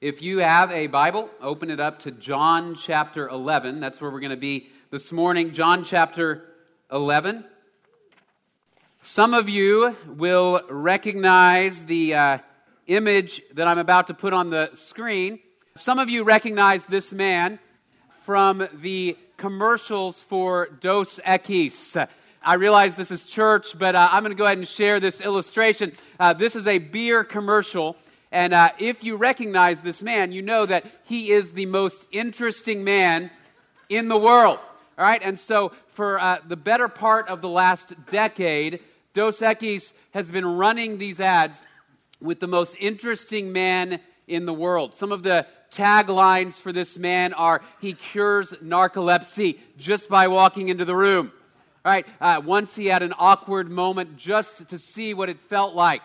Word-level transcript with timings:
If 0.00 0.22
you 0.22 0.38
have 0.38 0.72
a 0.72 0.86
Bible, 0.86 1.28
open 1.42 1.68
it 1.70 1.78
up 1.78 1.98
to 2.04 2.10
John 2.10 2.74
chapter 2.74 3.28
11. 3.28 3.80
That's 3.80 4.00
where 4.00 4.10
we're 4.10 4.20
going 4.20 4.30
to 4.30 4.36
be 4.38 4.70
this 4.90 5.12
morning. 5.12 5.52
John 5.52 5.84
chapter 5.84 6.46
11. 6.90 7.44
Some 9.02 9.34
of 9.34 9.50
you 9.50 9.94
will 10.06 10.62
recognize 10.70 11.84
the 11.84 12.14
uh, 12.14 12.38
image 12.86 13.42
that 13.52 13.68
I'm 13.68 13.76
about 13.76 14.06
to 14.06 14.14
put 14.14 14.32
on 14.32 14.48
the 14.48 14.70
screen. 14.72 15.38
Some 15.74 15.98
of 15.98 16.08
you 16.08 16.24
recognize 16.24 16.86
this 16.86 17.12
man 17.12 17.58
from 18.24 18.66
the 18.80 19.18
commercials 19.36 20.22
for 20.22 20.70
Dos 20.80 21.20
Equis. 21.26 22.08
I 22.42 22.54
realize 22.54 22.96
this 22.96 23.10
is 23.10 23.26
church, 23.26 23.78
but 23.78 23.94
uh, 23.94 24.08
I'm 24.10 24.22
going 24.22 24.32
to 24.32 24.38
go 24.38 24.46
ahead 24.46 24.56
and 24.56 24.66
share 24.66 24.98
this 24.98 25.20
illustration. 25.20 25.92
Uh, 26.18 26.32
this 26.32 26.56
is 26.56 26.66
a 26.66 26.78
beer 26.78 27.22
commercial 27.22 27.96
and 28.32 28.54
uh, 28.54 28.70
if 28.78 29.02
you 29.02 29.16
recognize 29.16 29.82
this 29.82 30.02
man, 30.02 30.32
you 30.32 30.42
know 30.42 30.64
that 30.64 30.84
he 31.04 31.30
is 31.30 31.52
the 31.52 31.66
most 31.66 32.06
interesting 32.12 32.84
man 32.84 33.30
in 33.88 34.08
the 34.08 34.16
world. 34.16 34.58
All 34.98 35.04
right, 35.04 35.20
and 35.22 35.38
so 35.38 35.72
for 35.88 36.20
uh, 36.20 36.38
the 36.46 36.56
better 36.56 36.88
part 36.88 37.28
of 37.28 37.40
the 37.40 37.48
last 37.48 37.92
decade, 38.06 38.80
Dos 39.14 39.40
Equis 39.40 39.92
has 40.12 40.30
been 40.30 40.46
running 40.46 40.98
these 40.98 41.20
ads 41.20 41.60
with 42.20 42.38
the 42.38 42.46
most 42.46 42.76
interesting 42.78 43.52
man 43.52 43.98
in 44.28 44.46
the 44.46 44.52
world. 44.52 44.94
Some 44.94 45.10
of 45.10 45.22
the 45.22 45.46
taglines 45.72 46.60
for 46.60 46.72
this 46.72 46.98
man 46.98 47.32
are 47.32 47.62
he 47.80 47.94
cures 47.94 48.52
narcolepsy 48.62 49.58
just 49.78 50.08
by 50.08 50.28
walking 50.28 50.68
into 50.68 50.84
the 50.84 50.94
room. 50.94 51.32
All 51.84 51.92
right, 51.92 52.06
uh, 52.20 52.42
once 52.44 52.76
he 52.76 52.86
had 52.86 53.02
an 53.02 53.14
awkward 53.18 53.70
moment 53.70 54.16
just 54.16 54.68
to 54.68 54.78
see 54.78 55.14
what 55.14 55.28
it 55.28 55.40
felt 55.40 55.74
like 55.74 56.02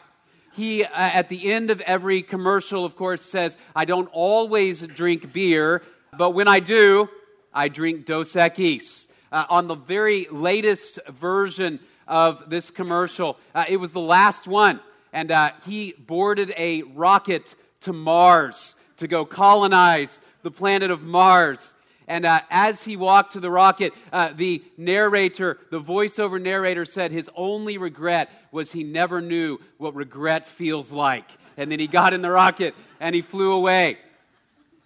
he, 0.56 0.84
uh, 0.84 0.90
at 0.94 1.30
the 1.30 1.52
end 1.52 1.70
of 1.70 1.82
every 1.82 2.22
commercial, 2.22 2.86
of 2.86 2.96
course, 2.96 3.22
says, 3.22 3.58
I 3.76 3.86
don't 3.86 4.10
always 4.12 4.82
drink 4.82 5.34
beer, 5.34 5.84
but 6.18 6.32
when 6.32 6.48
I 6.48 6.60
do, 6.60 7.10
I 7.54 7.68
drink 7.68 8.06
Dos 8.06 8.34
Equis. 8.34 9.08
Uh, 9.32 9.46
on 9.50 9.68
the 9.68 9.76
very 9.76 10.28
latest 10.32 11.00
version 11.10 11.80
of 12.08 12.50
this 12.50 12.72
commercial, 12.72 13.38
uh, 13.54 13.66
it 13.68 13.78
was 13.78 13.92
the 13.92 14.00
last 14.00 14.48
one, 14.48 14.80
and 15.12 15.32
uh, 15.32 15.52
he 15.66 15.94
boarded 15.94 16.54
a 16.58 16.84
rocket 16.84 17.56
to 17.82 17.92
Mars 17.92 18.76
to 18.98 19.08
go 19.08 19.26
colonize 19.26 20.20
the 20.44 20.52
planet 20.52 20.90
of 20.90 21.04
Mars. 21.04 21.74
And 22.08 22.26
uh, 22.26 22.42
as 22.50 22.84
he 22.84 22.98
walked 22.98 23.34
to 23.34 23.40
the 23.40 23.50
rocket, 23.50 23.94
uh, 24.14 24.32
the 24.36 24.64
narrator, 24.78 25.58
the 25.72 25.82
voiceover 25.82 26.42
narrator 26.42 26.86
said 26.86 27.12
his 27.12 27.30
only 27.36 27.78
regret 27.78 28.30
was 28.52 28.72
he 28.72 28.84
never 28.84 29.22
knew 29.22 29.60
what 29.78 29.96
regret 29.96 30.46
feels 30.46 30.92
like. 30.92 31.30
And 31.58 31.72
then 31.72 31.80
he 31.80 31.88
got 31.88 32.14
in 32.14 32.22
the 32.22 32.30
rocket 32.30 32.76
and 33.00 33.16
he 33.16 33.22
flew 33.22 33.54
away. 33.54 33.98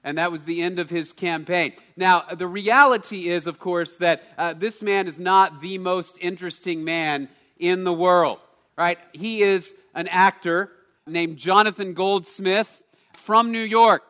And 0.03 0.17
that 0.17 0.31
was 0.31 0.45
the 0.45 0.62
end 0.62 0.80
of 0.80 0.90
his 0.90 1.12
campaign. 1.12 1.73
Now, 1.97 2.23
the 2.34 2.47
reality 2.47 3.28
is, 3.28 3.47
of 3.47 3.59
course, 3.59 3.97
that 3.97 4.23
uh, 4.38 4.53
this 4.53 4.81
man 4.81 5.08
is 5.08 5.20
not 5.20 5.62
the 5.62 5.78
most 5.78 6.17
interesting 6.22 6.86
man 6.86 7.28
in 7.58 7.84
the 7.84 7.94
world, 7.94 8.40
right? 8.78 8.97
He 9.12 9.42
is 9.42 9.75
an 9.94 10.08
actor 10.08 10.72
named 11.06 11.36
Jonathan 11.36 11.94
Goldsmith 11.94 12.81
from 13.12 13.52
New 13.52 13.59
York. 13.59 14.03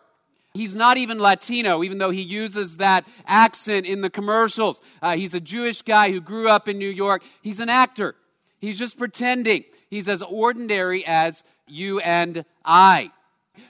He's 0.59 0.75
not 0.75 0.97
even 0.97 1.19
Latino, 1.19 1.85
even 1.85 1.99
though 1.99 2.09
he 2.09 2.21
uses 2.21 2.77
that 2.77 3.07
accent 3.25 3.85
in 3.85 4.01
the 4.01 4.09
commercials. 4.09 4.81
Uh, 5.01 5.15
he's 5.15 5.33
a 5.33 5.39
Jewish 5.39 5.83
guy 5.83 6.11
who 6.11 6.19
grew 6.19 6.49
up 6.49 6.67
in 6.67 6.77
New 6.77 6.89
York. 6.89 7.23
He's 7.41 7.61
an 7.61 7.69
actor. 7.69 8.13
He's 8.59 8.77
just 8.77 8.97
pretending. 8.97 9.63
He's 9.89 10.09
as 10.09 10.21
ordinary 10.21 11.05
as 11.07 11.43
you 11.65 12.01
and 12.01 12.43
I. 12.65 13.11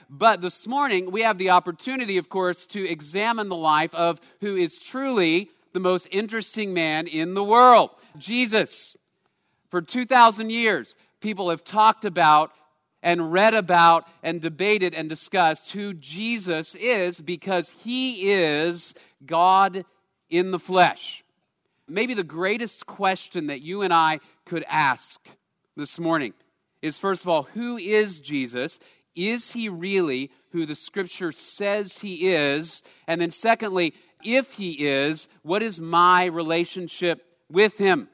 But 0.08 0.40
this 0.40 0.66
morning, 0.66 1.12
we 1.12 1.22
have 1.22 1.38
the 1.38 1.50
opportunity, 1.50 2.16
of 2.16 2.28
course, 2.28 2.66
to 2.66 2.84
examine 2.84 3.48
the 3.48 3.54
life 3.54 3.94
of 3.94 4.20
who 4.40 4.56
is 4.56 4.80
truly 4.80 5.48
the 5.72 5.78
most 5.78 6.08
interesting 6.10 6.74
man 6.74 7.06
in 7.06 7.34
the 7.34 7.44
world 7.44 7.90
Jesus. 8.18 8.96
For 9.68 9.80
2,000 9.80 10.50
years, 10.50 10.96
people 11.20 11.50
have 11.50 11.62
talked 11.62 12.04
about 12.04 12.50
and 13.02 13.32
read 13.32 13.54
about 13.54 14.06
and 14.22 14.40
debated 14.40 14.94
and 14.94 15.08
discussed 15.08 15.72
who 15.72 15.94
Jesus 15.94 16.74
is 16.74 17.20
because 17.20 17.70
he 17.70 18.30
is 18.32 18.94
God 19.24 19.84
in 20.28 20.50
the 20.50 20.58
flesh. 20.58 21.24
Maybe 21.88 22.14
the 22.14 22.22
greatest 22.22 22.86
question 22.86 23.48
that 23.48 23.62
you 23.62 23.82
and 23.82 23.92
I 23.92 24.20
could 24.44 24.64
ask 24.68 25.28
this 25.76 25.98
morning 25.98 26.34
is 26.82 26.98
first 26.98 27.22
of 27.22 27.28
all, 27.28 27.42
who 27.42 27.76
is 27.76 28.20
Jesus? 28.20 28.78
Is 29.16 29.50
he 29.52 29.68
really 29.68 30.30
who 30.52 30.66
the 30.66 30.74
scripture 30.74 31.32
says 31.32 31.98
he 31.98 32.32
is? 32.32 32.82
And 33.06 33.20
then, 33.20 33.30
secondly, 33.30 33.94
if 34.24 34.52
he 34.52 34.86
is, 34.86 35.28
what 35.42 35.62
is 35.62 35.80
my 35.80 36.26
relationship 36.26 37.24
with 37.50 37.76
him? 37.76 38.08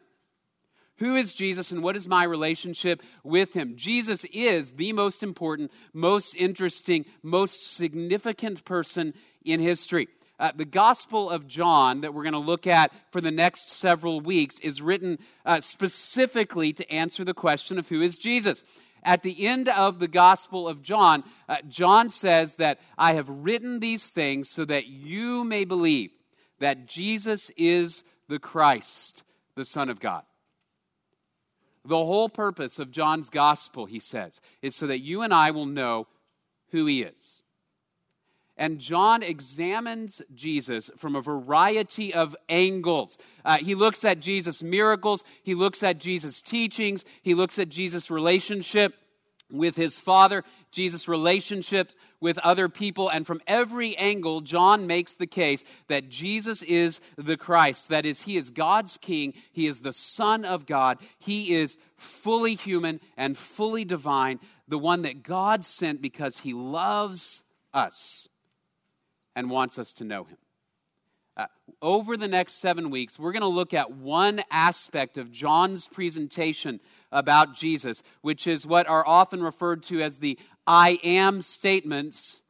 Who 0.98 1.16
is 1.16 1.34
Jesus 1.34 1.70
and 1.70 1.82
what 1.82 1.96
is 1.96 2.08
my 2.08 2.24
relationship 2.24 3.02
with 3.22 3.52
him? 3.52 3.74
Jesus 3.76 4.24
is 4.32 4.72
the 4.72 4.92
most 4.94 5.22
important, 5.22 5.70
most 5.92 6.34
interesting, 6.34 7.04
most 7.22 7.74
significant 7.76 8.64
person 8.64 9.12
in 9.44 9.60
history. 9.60 10.08
Uh, 10.38 10.52
the 10.54 10.64
Gospel 10.64 11.30
of 11.30 11.46
John, 11.46 12.02
that 12.02 12.12
we're 12.12 12.22
going 12.22 12.32
to 12.32 12.38
look 12.38 12.66
at 12.66 12.92
for 13.10 13.20
the 13.20 13.30
next 13.30 13.70
several 13.70 14.20
weeks, 14.20 14.58
is 14.60 14.82
written 14.82 15.18
uh, 15.44 15.60
specifically 15.60 16.72
to 16.74 16.90
answer 16.90 17.24
the 17.24 17.34
question 17.34 17.78
of 17.78 17.88
who 17.88 18.00
is 18.00 18.18
Jesus. 18.18 18.62
At 19.02 19.22
the 19.22 19.46
end 19.46 19.68
of 19.68 19.98
the 19.98 20.08
Gospel 20.08 20.66
of 20.66 20.82
John, 20.82 21.24
uh, 21.48 21.56
John 21.68 22.10
says 22.10 22.56
that 22.56 22.80
I 22.98 23.14
have 23.14 23.28
written 23.28 23.80
these 23.80 24.10
things 24.10 24.50
so 24.50 24.64
that 24.64 24.86
you 24.86 25.44
may 25.44 25.64
believe 25.64 26.10
that 26.58 26.86
Jesus 26.86 27.50
is 27.56 28.02
the 28.28 28.38
Christ, 28.38 29.22
the 29.54 29.64
Son 29.64 29.88
of 29.88 30.00
God. 30.00 30.24
The 31.86 31.97
whole 31.97 32.28
purpose 32.28 32.78
of 32.78 32.91
John's 32.91 33.30
gospel, 33.30 33.86
he 33.86 34.00
says, 34.00 34.41
is 34.60 34.74
so 34.74 34.86
that 34.88 35.00
you 35.00 35.22
and 35.22 35.32
I 35.32 35.52
will 35.52 35.66
know 35.66 36.08
who 36.70 36.86
he 36.86 37.02
is. 37.02 37.42
And 38.56 38.78
John 38.78 39.22
examines 39.22 40.22
Jesus 40.34 40.91
from 40.96 41.14
a 41.14 41.20
variety 41.20 42.14
of 42.14 42.34
angles. 42.48 43.19
Uh, 43.44 43.58
he 43.58 43.75
looks 43.75 44.04
at 44.04 44.19
Jesus' 44.19 44.62
miracles, 44.62 45.22
he 45.42 45.54
looks 45.54 45.82
at 45.82 45.98
Jesus' 45.98 46.41
teachings, 46.41 47.04
he 47.22 47.34
looks 47.34 47.58
at 47.58 47.69
Jesus' 47.69 48.10
relationship 48.10 48.94
with 49.50 49.76
his 49.76 50.00
Father, 50.00 50.42
Jesus' 50.72 51.06
relationship 51.06 51.92
with 52.21 52.38
other 52.38 52.69
people. 52.69 53.09
And 53.09 53.27
from 53.27 53.41
every 53.47 53.97
angle, 53.97 54.41
John 54.41 54.87
makes 54.87 55.15
the 55.15 55.27
case 55.27 55.65
that 55.88 56.09
Jesus 56.09 56.62
is 56.62 57.00
the 57.16 57.37
Christ. 57.37 57.88
That 57.88 58.06
is, 58.06 58.22
he 58.22 58.37
is 58.37 58.50
God's 58.50 58.97
King, 58.97 59.34
he 59.53 59.66
is 59.66 59.81
the 59.81 59.93
Son 59.93 60.44
of 60.44 60.66
God, 60.66 60.99
he 61.19 61.55
is 61.55 61.78
fully 61.97 62.55
human 62.55 63.00
and 63.16 63.37
fully 63.37 63.84
divine, 63.84 64.41
the 64.69 64.78
one 64.78 65.03
that 65.03 65.22
God 65.22 65.65
sent 65.65 66.03
because 66.03 66.38
he 66.38 66.53
loves 66.53 67.44
us 67.72 68.28
and 69.34 69.50
wants 69.50 69.78
us 69.78 69.93
to 69.94 70.05
know 70.05 70.25
him. 70.25 70.38
Uh, 71.37 71.47
over 71.82 72.16
the 72.16 72.26
next 72.26 72.55
seven 72.55 72.88
weeks, 72.88 73.19
we're 73.19 73.32
going 73.32 73.43
to 73.43 73.47
look 73.47 73.75
at 73.75 73.93
one 73.93 74.43
aspect 74.50 75.19
of 75.19 75.31
John's 75.31 75.87
presentation 75.87 76.81
about 77.12 77.55
Jesus, 77.55 78.03
which 78.22 78.47
is 78.47 78.66
what 78.66 78.87
are 78.87 79.06
often 79.06 79.43
referred 79.43 79.82
to 79.84 80.00
as 80.00 80.16
the 80.16 80.38
I 80.66 80.99
am 81.04 81.43
statements 81.43 82.41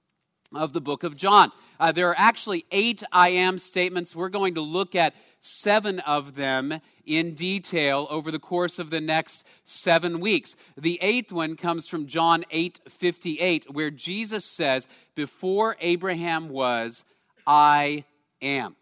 of 0.54 0.72
the 0.72 0.81
book 0.81 1.03
of 1.03 1.16
John. 1.16 1.53
Uh, 1.78 1.93
there 1.93 2.09
are 2.09 2.19
actually 2.19 2.65
eight 2.71 3.03
I 3.12 3.31
am 3.31 3.59
statements. 3.59 4.15
We're 4.15 4.31
going 4.31 4.54
to 4.54 4.60
look 4.60 4.94
at 4.94 5.15
seven 5.41 6.00
of 6.00 6.34
them 6.34 6.81
in 7.05 7.34
detail 7.34 8.06
over 8.10 8.31
the 8.31 8.38
course 8.38 8.78
of 8.78 8.91
the 8.91 9.00
next 9.00 9.44
seven 9.65 10.21
weeks. 10.21 10.56
The 10.76 10.99
eighth 11.03 11.32
one 11.32 11.56
comes 11.56 11.88
from 11.88 12.06
John 12.06 12.44
8 12.50 12.81
58, 12.88 13.72
where 13.72 13.91
Jesus 13.91 14.44
says, 14.44 14.88
Before 15.14 15.76
Abraham 15.81 16.49
was, 16.49 17.05
I 17.46 18.05
am. 18.40 18.76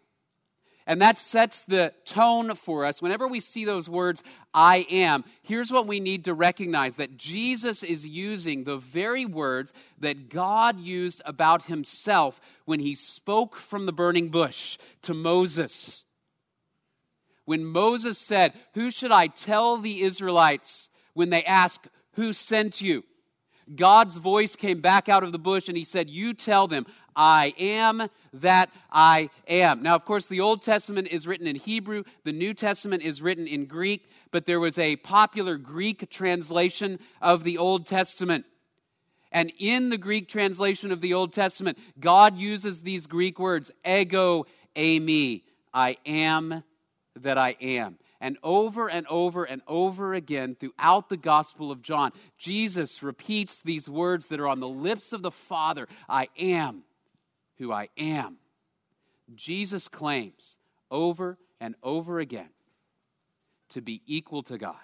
And 0.87 1.01
that 1.01 1.17
sets 1.17 1.65
the 1.65 1.93
tone 2.05 2.53
for 2.53 2.85
us. 2.85 3.01
Whenever 3.01 3.27
we 3.27 3.39
see 3.39 3.65
those 3.65 3.89
words, 3.89 4.21
I 4.53 4.85
am, 4.91 5.25
here's 5.41 5.71
what 5.71 5.87
we 5.87 5.99
need 5.99 6.25
to 6.25 6.33
recognize 6.35 6.97
that 6.97 7.17
Jesus 7.17 7.81
is 7.81 8.05
using 8.05 8.63
the 8.63 8.77
very 8.77 9.25
words 9.25 9.73
that 9.99 10.29
God 10.29 10.79
used 10.79 11.23
about 11.25 11.63
himself 11.63 12.39
when 12.65 12.79
he 12.79 12.93
spoke 12.93 13.55
from 13.55 13.87
the 13.87 13.93
burning 13.93 14.29
bush 14.29 14.77
to 15.01 15.15
Moses. 15.15 16.03
When 17.45 17.65
Moses 17.65 18.19
said, 18.19 18.53
Who 18.75 18.91
should 18.91 19.11
I 19.11 19.27
tell 19.27 19.77
the 19.77 20.01
Israelites 20.01 20.89
when 21.13 21.31
they 21.31 21.43
ask, 21.45 21.87
Who 22.13 22.31
sent 22.31 22.79
you? 22.79 23.03
God's 23.73 24.17
voice 24.17 24.55
came 24.55 24.79
back 24.79 25.09
out 25.09 25.23
of 25.23 25.31
the 25.31 25.39
bush 25.39 25.67
and 25.67 25.77
he 25.77 25.83
said, 25.83 26.09
You 26.09 26.35
tell 26.35 26.67
them, 26.67 26.85
I 27.15 27.53
am 27.57 28.09
that 28.33 28.69
I 28.91 29.29
am. 29.47 29.81
Now, 29.81 29.95
of 29.95 30.05
course, 30.05 30.27
the 30.27 30.41
Old 30.41 30.61
Testament 30.61 31.07
is 31.09 31.27
written 31.27 31.47
in 31.47 31.55
Hebrew, 31.55 32.03
the 32.23 32.33
New 32.33 32.53
Testament 32.53 33.03
is 33.03 33.21
written 33.21 33.47
in 33.47 33.65
Greek, 33.65 34.09
but 34.31 34.45
there 34.45 34.59
was 34.59 34.77
a 34.77 34.97
popular 34.97 35.57
Greek 35.57 36.09
translation 36.09 36.99
of 37.21 37.43
the 37.43 37.57
Old 37.57 37.85
Testament. 37.85 38.45
And 39.31 39.51
in 39.59 39.89
the 39.89 39.97
Greek 39.97 40.27
translation 40.27 40.91
of 40.91 41.01
the 41.01 41.13
Old 41.13 41.33
Testament, 41.33 41.77
God 41.99 42.37
uses 42.37 42.81
these 42.81 43.07
Greek 43.07 43.39
words, 43.39 43.71
ego, 43.85 44.45
eimi, 44.75 45.43
I 45.73 45.97
am 46.05 46.63
that 47.17 47.37
I 47.37 47.55
am. 47.61 47.97
And 48.21 48.37
over 48.43 48.89
and 48.89 49.05
over 49.07 49.43
and 49.43 49.61
over 49.67 50.13
again 50.13 50.55
throughout 50.55 51.09
the 51.09 51.17
Gospel 51.17 51.69
of 51.69 51.81
John, 51.81 52.11
Jesus 52.37 53.03
repeats 53.03 53.57
these 53.59 53.89
words 53.89 54.27
that 54.27 54.39
are 54.39 54.47
on 54.47 54.61
the 54.61 54.69
lips 54.69 55.11
of 55.13 55.21
the 55.21 55.31
Father 55.31 55.87
I 56.07 56.29
am 56.39 56.83
who 57.57 57.71
I 57.71 57.89
am. 57.97 58.37
Jesus 59.35 59.87
claims 59.87 60.57
over 60.91 61.37
and 61.59 61.75
over 61.81 62.19
again 62.19 62.49
to 63.69 63.81
be 63.81 64.01
equal 64.05 64.43
to 64.43 64.57
God. 64.57 64.75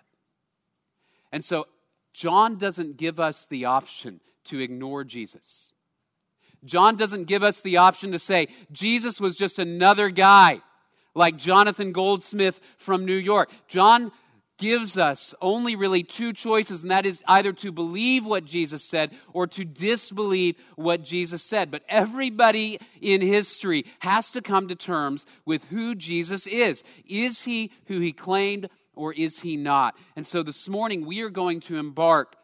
And 1.32 1.44
so, 1.44 1.68
John 2.14 2.58
doesn't 2.58 2.98
give 2.98 3.20
us 3.20 3.46
the 3.46 3.66
option 3.66 4.20
to 4.46 4.60
ignore 4.60 5.04
Jesus. 5.04 5.74
John 6.66 6.96
doesn't 6.96 7.24
give 7.26 7.44
us 7.44 7.62
the 7.62 7.78
option 7.78 8.12
to 8.12 8.20
say, 8.20 8.48
Jesus 8.72 9.22
was 9.22 9.36
just 9.36 9.60
another 9.60 10.10
guy 10.10 10.62
like 11.16 11.38
Jonathan 11.38 11.92
Goldsmith 11.92 12.60
from 12.78 13.06
New 13.06 13.16
York. 13.16 13.50
John 13.68 14.12
gives 14.62 14.96
us 14.96 15.34
only 15.42 15.76
really 15.76 16.04
two 16.04 16.32
choices, 16.34 16.84
and 16.84 16.92
that 16.92 17.08
is 17.08 17.24
either 17.28 17.52
to 17.52 17.72
believe 17.72 18.28
what 18.28 18.46
Jesus 18.46 18.84
said 18.84 19.12
or 19.34 19.48
to 19.48 19.66
disbelieve 19.66 20.56
what 20.76 21.04
Jesus 21.04 21.42
said. 21.42 21.72
But 21.72 21.82
everybody 21.90 22.78
in 23.02 23.22
history 23.22 23.86
has 24.00 24.30
to 24.32 24.42
come 24.42 24.68
to 24.68 24.76
terms 24.76 25.26
with 25.46 25.66
who 25.66 25.96
Jesus 25.96 26.46
is. 26.46 26.84
Is 27.08 27.42
he 27.42 27.72
who 27.88 28.00
he 28.00 28.14
claimed 28.14 28.70
or 28.96 29.14
is 29.14 29.40
he 29.40 29.58
not? 29.58 29.98
And 30.16 30.28
so 30.28 30.44
this 30.44 30.70
morning 30.70 31.08
we 31.08 31.22
are 31.22 31.32
going 31.32 31.60
to 31.62 31.78
embark 31.78 32.36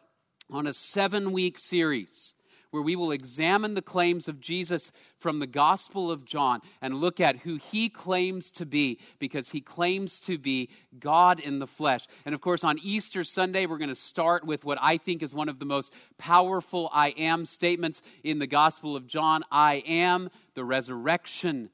on 0.50 0.66
a 0.66 0.72
seven 0.72 1.30
week 1.30 1.56
series 1.56 2.34
where 2.70 2.82
we 2.82 2.96
will 2.96 3.12
examine 3.12 3.74
the 3.74 3.82
claims 3.82 4.28
of 4.28 4.40
Jesus 4.40 4.92
from 5.18 5.38
the 5.38 5.46
Gospel 5.46 6.10
of 6.10 6.24
John 6.24 6.60
and 6.82 6.94
look 6.94 7.20
at 7.20 7.38
who 7.38 7.56
he 7.56 7.88
claims 7.88 8.50
to 8.52 8.66
be 8.66 8.98
because 9.18 9.48
he 9.48 9.60
claims 9.60 10.20
to 10.20 10.38
be 10.38 10.68
God 10.98 11.40
in 11.40 11.58
the 11.58 11.66
flesh. 11.66 12.06
And 12.24 12.34
of 12.34 12.40
course, 12.40 12.64
on 12.64 12.78
Easter 12.82 13.24
Sunday, 13.24 13.66
we're 13.66 13.78
going 13.78 13.88
to 13.88 13.94
start 13.94 14.44
with 14.44 14.64
what 14.64 14.78
I 14.80 14.98
think 14.98 15.22
is 15.22 15.34
one 15.34 15.48
of 15.48 15.58
the 15.58 15.64
most 15.64 15.92
powerful 16.18 16.90
I 16.92 17.10
am 17.10 17.46
statements 17.46 18.02
in 18.22 18.38
the 18.38 18.46
Gospel 18.46 18.96
of 18.96 19.06
John 19.06 19.44
I 19.50 19.82
am 19.86 20.30
the 20.54 20.64
resurrection 20.64 21.70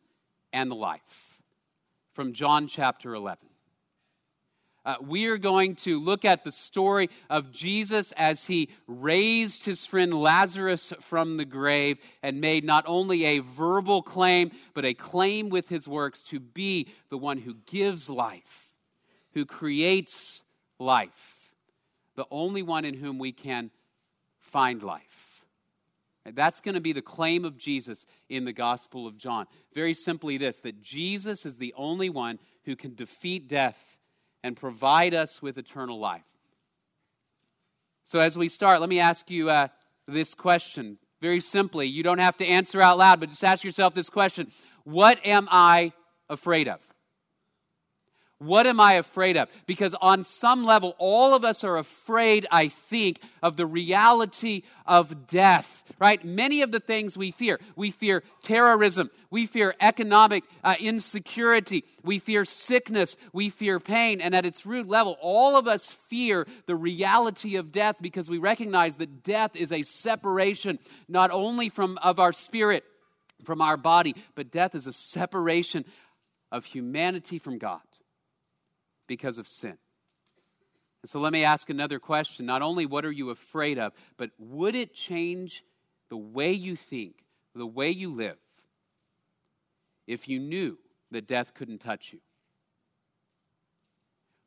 and 0.52 0.70
the 0.70 0.76
life. 0.76 1.40
From 2.12 2.32
John 2.32 2.68
chapter 2.68 3.14
11. 3.14 3.53
Uh, 4.84 4.96
we 5.00 5.26
are 5.26 5.38
going 5.38 5.74
to 5.74 5.98
look 5.98 6.26
at 6.26 6.44
the 6.44 6.52
story 6.52 7.08
of 7.30 7.50
Jesus 7.50 8.12
as 8.12 8.44
he 8.44 8.68
raised 8.86 9.64
his 9.64 9.86
friend 9.86 10.12
Lazarus 10.12 10.92
from 11.00 11.38
the 11.38 11.46
grave 11.46 11.98
and 12.22 12.40
made 12.40 12.64
not 12.64 12.84
only 12.86 13.24
a 13.24 13.38
verbal 13.38 14.02
claim, 14.02 14.50
but 14.74 14.84
a 14.84 14.92
claim 14.92 15.48
with 15.48 15.70
his 15.70 15.88
works 15.88 16.22
to 16.24 16.38
be 16.38 16.88
the 17.08 17.16
one 17.16 17.38
who 17.38 17.54
gives 17.66 18.10
life, 18.10 18.74
who 19.32 19.46
creates 19.46 20.42
life, 20.78 21.50
the 22.14 22.26
only 22.30 22.62
one 22.62 22.84
in 22.84 22.92
whom 22.92 23.18
we 23.18 23.32
can 23.32 23.70
find 24.40 24.82
life. 24.82 25.44
That's 26.26 26.60
going 26.60 26.74
to 26.74 26.80
be 26.80 26.92
the 26.92 27.02
claim 27.02 27.44
of 27.44 27.56
Jesus 27.56 28.04
in 28.28 28.44
the 28.44 28.52
Gospel 28.52 29.06
of 29.06 29.16
John. 29.16 29.46
Very 29.74 29.94
simply, 29.94 30.38
this 30.38 30.60
that 30.60 30.82
Jesus 30.82 31.44
is 31.44 31.58
the 31.58 31.74
only 31.76 32.10
one 32.10 32.38
who 32.64 32.76
can 32.76 32.94
defeat 32.94 33.48
death 33.48 33.93
and 34.44 34.58
provide 34.58 35.14
us 35.14 35.40
with 35.40 35.56
eternal 35.56 35.98
life. 35.98 36.22
So, 38.04 38.18
as 38.20 38.36
we 38.36 38.48
start, 38.48 38.80
let 38.80 38.90
me 38.90 39.00
ask 39.00 39.30
you 39.30 39.48
uh, 39.48 39.68
this 40.06 40.34
question 40.34 40.98
very 41.22 41.40
simply. 41.40 41.86
You 41.86 42.02
don't 42.02 42.18
have 42.18 42.36
to 42.36 42.46
answer 42.46 42.82
out 42.82 42.98
loud, 42.98 43.18
but 43.18 43.30
just 43.30 43.42
ask 43.42 43.64
yourself 43.64 43.94
this 43.94 44.10
question 44.10 44.52
What 44.84 45.18
am 45.26 45.48
I 45.50 45.94
afraid 46.28 46.68
of? 46.68 46.86
What 48.44 48.66
am 48.66 48.78
I 48.78 48.94
afraid 48.94 49.36
of? 49.36 49.48
Because 49.66 49.94
on 49.94 50.22
some 50.22 50.64
level, 50.64 50.94
all 50.98 51.34
of 51.34 51.44
us 51.44 51.64
are 51.64 51.78
afraid, 51.78 52.46
I 52.50 52.68
think, 52.68 53.20
of 53.42 53.56
the 53.56 53.64
reality 53.64 54.62
of 54.86 55.26
death, 55.26 55.84
right? 55.98 56.22
Many 56.22 56.60
of 56.60 56.70
the 56.70 56.80
things 56.80 57.16
we 57.16 57.30
fear. 57.30 57.58
We 57.74 57.90
fear 57.90 58.22
terrorism. 58.42 59.10
We 59.30 59.46
fear 59.46 59.74
economic 59.80 60.44
uh, 60.62 60.74
insecurity. 60.78 61.84
We 62.02 62.18
fear 62.18 62.44
sickness. 62.44 63.16
We 63.32 63.48
fear 63.48 63.80
pain. 63.80 64.20
And 64.20 64.34
at 64.34 64.44
its 64.44 64.66
root 64.66 64.88
level, 64.88 65.16
all 65.22 65.56
of 65.56 65.66
us 65.66 65.92
fear 66.08 66.46
the 66.66 66.76
reality 66.76 67.56
of 67.56 67.72
death 67.72 67.96
because 68.00 68.28
we 68.28 68.38
recognize 68.38 68.98
that 68.98 69.22
death 69.22 69.56
is 69.56 69.72
a 69.72 69.82
separation 69.84 70.78
not 71.08 71.30
only 71.30 71.70
from, 71.70 71.98
of 72.02 72.18
our 72.18 72.32
spirit, 72.32 72.84
from 73.44 73.62
our 73.62 73.78
body, 73.78 74.14
but 74.34 74.52
death 74.52 74.74
is 74.74 74.86
a 74.86 74.92
separation 74.92 75.86
of 76.52 76.66
humanity 76.66 77.38
from 77.38 77.58
God 77.58 77.80
because 79.06 79.38
of 79.38 79.48
sin. 79.48 79.76
And 81.02 81.10
so 81.10 81.20
let 81.20 81.32
me 81.32 81.44
ask 81.44 81.68
another 81.68 81.98
question. 81.98 82.46
Not 82.46 82.62
only 82.62 82.86
what 82.86 83.04
are 83.04 83.12
you 83.12 83.30
afraid 83.30 83.78
of, 83.78 83.92
but 84.16 84.30
would 84.38 84.74
it 84.74 84.94
change 84.94 85.62
the 86.08 86.16
way 86.16 86.52
you 86.52 86.76
think, 86.76 87.24
the 87.54 87.66
way 87.66 87.90
you 87.90 88.14
live, 88.14 88.38
if 90.06 90.28
you 90.28 90.38
knew 90.38 90.78
that 91.10 91.26
death 91.26 91.52
couldn't 91.54 91.78
touch 91.78 92.12
you? 92.12 92.20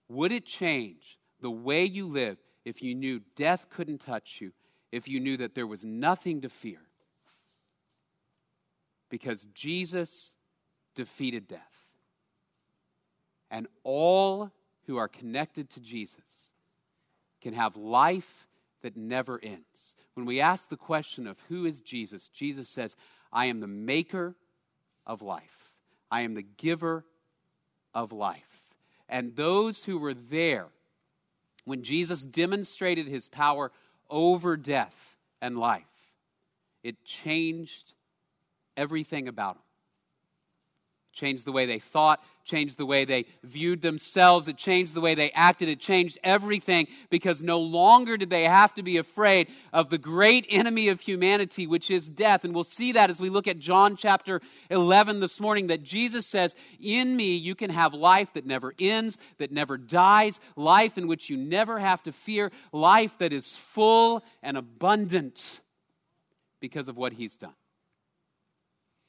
Would 0.10 0.32
it 0.32 0.46
change 0.46 1.20
the 1.42 1.52
way 1.52 1.86
you 1.86 2.08
live 2.08 2.38
if 2.66 2.82
you 2.82 2.96
knew 2.96 3.22
death 3.36 3.68
couldn't 3.70 4.00
touch 4.00 4.40
you, 4.42 4.52
if 4.92 5.08
you 5.08 5.20
knew 5.20 5.38
that 5.38 5.54
there 5.54 5.68
was 5.68 5.86
nothing 5.86 6.42
to 6.42 6.50
fear? 6.50 6.82
Because 9.10 9.48
Jesus 9.54 10.36
defeated 10.96 11.48
death. 11.48 11.77
And 13.50 13.68
all 13.84 14.52
who 14.86 14.98
are 14.98 15.08
connected 15.08 15.70
to 15.72 15.80
Jesus 15.80 16.50
can 17.42 17.54
have 17.54 17.76
life 17.76 18.48
that 18.82 18.98
never 18.98 19.40
ends. 19.42 19.96
When 20.14 20.26
we 20.26 20.42
ask 20.42 20.70
the 20.70 20.78
question 20.78 21.28
of 21.28 21.38
who 21.50 21.66
is 21.66 21.82
Jesus, 21.82 22.28
Jesus 22.30 22.70
says, 22.70 22.96
I 23.32 23.46
am 23.48 23.60
the 23.60 23.68
maker 23.68 24.36
of 25.06 25.22
life, 25.22 25.72
I 26.10 26.22
am 26.22 26.34
the 26.34 26.42
giver 26.42 27.06
of 27.94 28.12
life. 28.12 28.64
And 29.10 29.36
those 29.36 29.84
who 29.84 29.98
were 29.98 30.14
there 30.14 30.68
when 31.66 31.84
Jesus 31.84 32.24
demonstrated 32.24 33.08
his 33.08 33.28
power 33.28 33.72
over 34.10 34.56
death 34.56 35.18
and 35.42 35.58
life, 35.58 35.84
it 36.84 37.04
changed 37.04 37.94
everything 38.78 39.28
about 39.28 39.56
them 39.56 39.67
changed 41.18 41.46
the 41.46 41.52
way 41.52 41.66
they 41.66 41.80
thought, 41.80 42.24
changed 42.46 42.78
the 42.78 42.86
way 42.86 43.04
they 43.04 43.26
viewed 43.44 43.82
themselves, 43.82 44.48
it 44.48 44.56
changed 44.56 44.94
the 44.94 45.02
way 45.02 45.16
they 45.16 45.32
acted, 45.32 45.68
it 45.68 45.80
changed 45.80 46.18
everything 46.24 46.88
because 47.10 47.42
no 47.42 47.60
longer 47.60 48.16
did 48.18 48.30
they 48.30 48.44
have 48.44 48.74
to 48.76 48.84
be 48.84 48.98
afraid 48.98 49.48
of 49.74 49.90
the 49.90 49.98
great 49.98 50.46
enemy 50.50 50.90
of 50.90 51.02
humanity, 51.02 51.66
which 51.66 51.90
is 51.90 52.08
death. 52.08 52.44
And 52.44 52.54
we'll 52.54 52.64
see 52.64 52.92
that 52.94 53.10
as 53.10 53.20
we 53.20 53.30
look 53.30 53.48
at 53.48 53.58
John 53.58 53.96
chapter 53.96 54.42
11 54.70 55.20
this 55.20 55.42
morning 55.42 55.68
that 55.68 55.84
Jesus 55.84 56.28
says, 56.28 56.54
In 56.80 57.18
me 57.18 57.36
you 57.36 57.56
can 57.56 57.72
have 57.72 57.94
life 57.94 58.30
that 58.36 58.46
never 58.46 58.74
ends, 58.80 59.18
that 59.40 59.52
never 59.52 59.78
dies, 59.78 60.40
life 60.56 60.98
in 60.98 61.08
which 61.08 61.30
you 61.30 61.38
never 61.38 61.80
have 61.80 62.04
to 62.04 62.12
fear, 62.12 62.52
life 62.72 63.18
that 63.18 63.34
is 63.34 63.58
full 63.58 64.24
and 64.44 64.56
abundant 64.56 65.62
because 66.60 66.88
of 66.88 66.96
what 66.96 67.14
he's 67.14 67.36
done. 67.36 67.57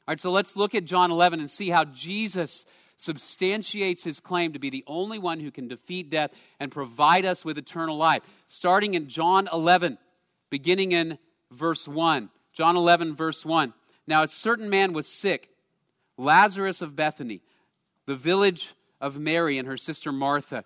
All 0.08 0.12
right, 0.12 0.20
so 0.20 0.30
let's 0.30 0.56
look 0.56 0.74
at 0.74 0.86
John 0.86 1.10
11 1.10 1.38
and 1.38 1.50
see 1.50 1.68
how 1.68 1.84
Jesus 1.84 2.64
substantiates 2.96 4.02
his 4.02 4.20
claim 4.20 4.54
to 4.54 4.58
be 4.58 4.70
the 4.70 4.82
only 4.86 5.18
one 5.18 5.38
who 5.38 5.50
can 5.50 5.68
defeat 5.68 6.08
death 6.08 6.30
and 6.58 6.72
provide 6.72 7.26
us 7.26 7.44
with 7.44 7.58
eternal 7.58 7.98
life. 7.98 8.22
Starting 8.46 8.94
in 8.94 9.08
John 9.08 9.50
11, 9.52 9.98
beginning 10.48 10.92
in 10.92 11.18
verse 11.50 11.86
1. 11.86 12.30
John 12.54 12.74
11, 12.74 13.16
verse 13.16 13.44
1. 13.44 13.74
Now, 14.06 14.22
a 14.22 14.28
certain 14.28 14.70
man 14.70 14.94
was 14.94 15.06
sick, 15.06 15.50
Lazarus 16.16 16.80
of 16.80 16.96
Bethany, 16.96 17.42
the 18.06 18.16
village 18.16 18.72
of 19.02 19.18
Mary 19.18 19.58
and 19.58 19.68
her 19.68 19.76
sister 19.76 20.10
Martha. 20.10 20.64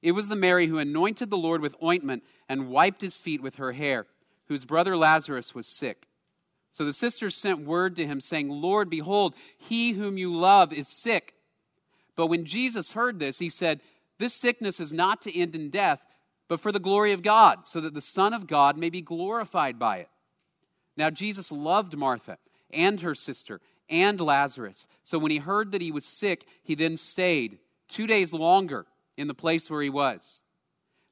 It 0.00 0.12
was 0.12 0.28
the 0.28 0.36
Mary 0.36 0.68
who 0.68 0.78
anointed 0.78 1.28
the 1.28 1.36
Lord 1.36 1.60
with 1.60 1.76
ointment 1.82 2.22
and 2.48 2.70
wiped 2.70 3.02
his 3.02 3.20
feet 3.20 3.42
with 3.42 3.56
her 3.56 3.72
hair, 3.72 4.06
whose 4.46 4.64
brother 4.64 4.96
Lazarus 4.96 5.54
was 5.54 5.66
sick. 5.66 6.07
So 6.72 6.84
the 6.84 6.92
sisters 6.92 7.34
sent 7.34 7.64
word 7.64 7.96
to 7.96 8.06
him, 8.06 8.20
saying, 8.20 8.48
Lord, 8.48 8.88
behold, 8.90 9.34
he 9.56 9.92
whom 9.92 10.18
you 10.18 10.34
love 10.34 10.72
is 10.72 10.88
sick. 10.88 11.34
But 12.14 12.26
when 12.26 12.44
Jesus 12.44 12.92
heard 12.92 13.18
this, 13.18 13.38
he 13.38 13.50
said, 13.50 13.80
This 14.18 14.34
sickness 14.34 14.80
is 14.80 14.92
not 14.92 15.22
to 15.22 15.36
end 15.36 15.54
in 15.54 15.70
death, 15.70 16.00
but 16.48 16.60
for 16.60 16.72
the 16.72 16.78
glory 16.78 17.12
of 17.12 17.22
God, 17.22 17.66
so 17.66 17.80
that 17.80 17.94
the 17.94 18.00
Son 18.00 18.32
of 18.32 18.46
God 18.46 18.76
may 18.76 18.90
be 18.90 19.00
glorified 19.00 19.78
by 19.78 19.98
it. 19.98 20.08
Now, 20.96 21.10
Jesus 21.10 21.52
loved 21.52 21.96
Martha 21.96 22.38
and 22.70 23.00
her 23.00 23.14
sister 23.14 23.60
and 23.88 24.20
Lazarus. 24.20 24.86
So 25.04 25.18
when 25.18 25.30
he 25.30 25.38
heard 25.38 25.72
that 25.72 25.82
he 25.82 25.92
was 25.92 26.04
sick, 26.04 26.44
he 26.62 26.74
then 26.74 26.96
stayed 26.96 27.58
two 27.88 28.06
days 28.06 28.32
longer 28.32 28.86
in 29.16 29.28
the 29.28 29.34
place 29.34 29.70
where 29.70 29.82
he 29.82 29.90
was. 29.90 30.42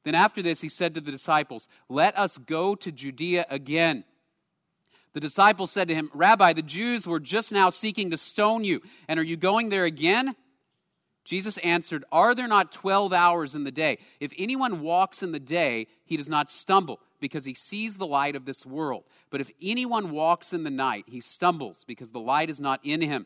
Then 0.04 0.14
after 0.14 0.42
this, 0.42 0.60
he 0.60 0.68
said 0.68 0.94
to 0.94 1.00
the 1.00 1.10
disciples, 1.10 1.66
Let 1.88 2.16
us 2.18 2.38
go 2.38 2.74
to 2.76 2.92
Judea 2.92 3.46
again. 3.48 4.04
The 5.16 5.20
disciples 5.20 5.70
said 5.70 5.88
to 5.88 5.94
him, 5.94 6.10
Rabbi, 6.12 6.52
the 6.52 6.60
Jews 6.60 7.06
were 7.06 7.18
just 7.18 7.50
now 7.50 7.70
seeking 7.70 8.10
to 8.10 8.18
stone 8.18 8.64
you, 8.64 8.82
and 9.08 9.18
are 9.18 9.22
you 9.22 9.38
going 9.38 9.70
there 9.70 9.86
again? 9.86 10.36
Jesus 11.24 11.56
answered, 11.56 12.04
Are 12.12 12.34
there 12.34 12.46
not 12.46 12.70
12 12.70 13.14
hours 13.14 13.54
in 13.54 13.64
the 13.64 13.70
day? 13.70 13.96
If 14.20 14.34
anyone 14.36 14.82
walks 14.82 15.22
in 15.22 15.32
the 15.32 15.40
day, 15.40 15.86
he 16.04 16.18
does 16.18 16.28
not 16.28 16.50
stumble, 16.50 17.00
because 17.18 17.46
he 17.46 17.54
sees 17.54 17.96
the 17.96 18.06
light 18.06 18.36
of 18.36 18.44
this 18.44 18.66
world. 18.66 19.04
But 19.30 19.40
if 19.40 19.50
anyone 19.62 20.10
walks 20.10 20.52
in 20.52 20.64
the 20.64 20.70
night, 20.70 21.04
he 21.06 21.22
stumbles, 21.22 21.84
because 21.86 22.10
the 22.10 22.20
light 22.20 22.50
is 22.50 22.60
not 22.60 22.80
in 22.84 23.00
him. 23.00 23.24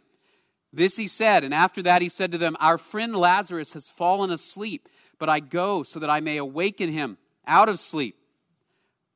This 0.73 0.95
he 0.95 1.09
said, 1.09 1.43
and 1.43 1.53
after 1.53 1.83
that 1.83 2.03
he 2.03 2.09
said 2.09 2.31
to 2.31 2.39
them, 2.39 2.57
Our 2.61 2.79
friend 2.79 3.17
Lazarus 3.17 3.73
has 3.73 3.91
fallen 3.91 4.31
asleep 4.31 4.89
but 5.21 5.29
I 5.29 5.39
go 5.39 5.85
so 5.85 6.01
that 6.01 6.11
I 6.11 6.21
may 6.21 6.39
awaken 6.39 6.91
him 6.91 7.19
out 7.47 7.69
of 7.69 7.79
sleep. 7.79 8.17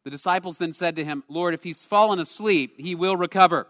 The 0.04 0.10
disciples 0.10 0.58
then 0.58 0.72
said 0.72 0.96
to 0.96 1.04
him, 1.04 1.24
Lord, 1.28 1.54
if 1.54 1.62
he's 1.62 1.84
fallen 1.84 2.20
asleep, 2.20 2.74
he 2.78 2.94
will 2.94 3.16
recover. 3.16 3.66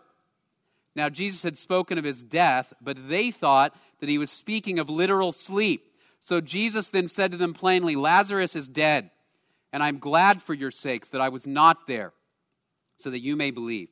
Now, 0.97 1.09
Jesus 1.09 1.43
had 1.43 1.57
spoken 1.57 1.99
of 1.99 2.05
his 2.05 2.23
death, 2.23 2.73
but 2.81 3.09
they 3.09 3.31
thought 3.31 3.75
that 4.01 4.09
he 4.09 4.19
was 4.19 4.31
speaking 4.31 4.79
of 4.79 4.89
literal 4.91 5.33
sleep. 5.33 5.93
So 6.21 6.41
Jesus 6.41 6.91
then 6.91 7.09
said 7.09 7.33
to 7.33 7.37
them 7.37 7.55
plainly, 7.55 7.97
Lazarus 7.97 8.57
is 8.57 8.69
dead, 8.69 9.11
and 9.73 9.83
I'm 9.83 9.99
glad 9.99 10.41
for 10.41 10.55
your 10.55 10.71
sakes 10.71 11.09
that 11.11 11.21
I 11.21 11.29
was 11.29 11.47
not 11.47 11.87
there, 11.87 12.13
so 12.97 13.11
that 13.11 13.21
you 13.21 13.37
may 13.37 13.51
believe. 13.51 13.89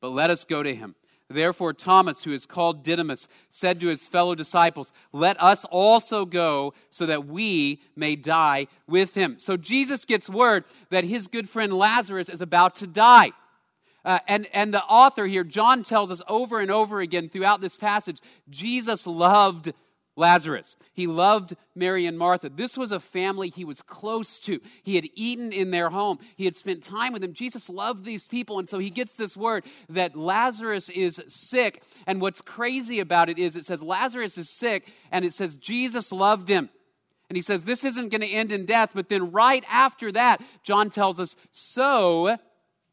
But 0.00 0.10
let 0.10 0.30
us 0.30 0.44
go 0.44 0.62
to 0.62 0.74
him. 0.74 0.94
Therefore, 1.28 1.72
Thomas, 1.72 2.22
who 2.22 2.32
is 2.32 2.46
called 2.46 2.84
Didymus, 2.84 3.26
said 3.50 3.80
to 3.80 3.88
his 3.88 4.06
fellow 4.06 4.34
disciples, 4.34 4.92
Let 5.12 5.40
us 5.42 5.64
also 5.64 6.24
go 6.24 6.72
so 6.90 7.04
that 7.06 7.26
we 7.26 7.80
may 7.96 8.14
die 8.14 8.68
with 8.86 9.14
him. 9.14 9.36
So 9.38 9.56
Jesus 9.56 10.04
gets 10.04 10.28
word 10.28 10.64
that 10.90 11.04
his 11.04 11.26
good 11.26 11.48
friend 11.48 11.72
Lazarus 11.72 12.28
is 12.28 12.40
about 12.40 12.76
to 12.76 12.86
die. 12.86 13.32
Uh, 14.04 14.20
and, 14.28 14.46
and 14.52 14.72
the 14.72 14.84
author 14.84 15.26
here, 15.26 15.42
John, 15.42 15.82
tells 15.82 16.12
us 16.12 16.22
over 16.28 16.60
and 16.60 16.70
over 16.70 17.00
again 17.00 17.28
throughout 17.28 17.60
this 17.60 17.76
passage 17.76 18.20
Jesus 18.48 19.04
loved 19.04 19.72
Lazarus. 20.16 20.76
He 20.94 21.06
loved 21.06 21.54
Mary 21.74 22.06
and 22.06 22.18
Martha. 22.18 22.48
This 22.48 22.76
was 22.78 22.90
a 22.90 22.98
family 22.98 23.50
he 23.50 23.66
was 23.66 23.82
close 23.82 24.40
to. 24.40 24.60
He 24.82 24.96
had 24.96 25.08
eaten 25.14 25.52
in 25.52 25.70
their 25.70 25.90
home, 25.90 26.18
he 26.36 26.46
had 26.46 26.56
spent 26.56 26.82
time 26.82 27.12
with 27.12 27.22
them. 27.22 27.34
Jesus 27.34 27.68
loved 27.68 28.04
these 28.04 28.26
people, 28.26 28.58
and 28.58 28.68
so 28.68 28.78
he 28.78 28.90
gets 28.90 29.14
this 29.14 29.36
word 29.36 29.64
that 29.90 30.16
Lazarus 30.16 30.88
is 30.88 31.22
sick. 31.28 31.82
And 32.06 32.20
what's 32.20 32.40
crazy 32.40 32.98
about 32.98 33.28
it 33.28 33.38
is 33.38 33.56
it 33.56 33.66
says 33.66 33.82
Lazarus 33.82 34.38
is 34.38 34.48
sick, 34.48 34.90
and 35.12 35.24
it 35.24 35.34
says 35.34 35.54
Jesus 35.54 36.10
loved 36.10 36.48
him. 36.48 36.70
And 37.28 37.36
he 37.36 37.42
says 37.42 37.64
this 37.64 37.84
isn't 37.84 38.08
going 38.08 38.20
to 38.22 38.30
end 38.30 38.52
in 38.52 38.66
death, 38.66 38.92
but 38.94 39.08
then 39.08 39.32
right 39.32 39.64
after 39.70 40.10
that, 40.12 40.40
John 40.62 40.90
tells 40.90 41.20
us 41.20 41.36
so, 41.50 42.38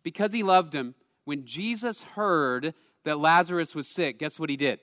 because 0.03 0.33
he 0.33 0.43
loved 0.43 0.73
him, 0.73 0.95
when 1.23 1.45
Jesus 1.45 2.01
heard 2.01 2.73
that 3.05 3.19
Lazarus 3.19 3.73
was 3.73 3.87
sick, 3.87 4.19
guess 4.19 4.39
what 4.39 4.49
he 4.49 4.57
did? 4.57 4.79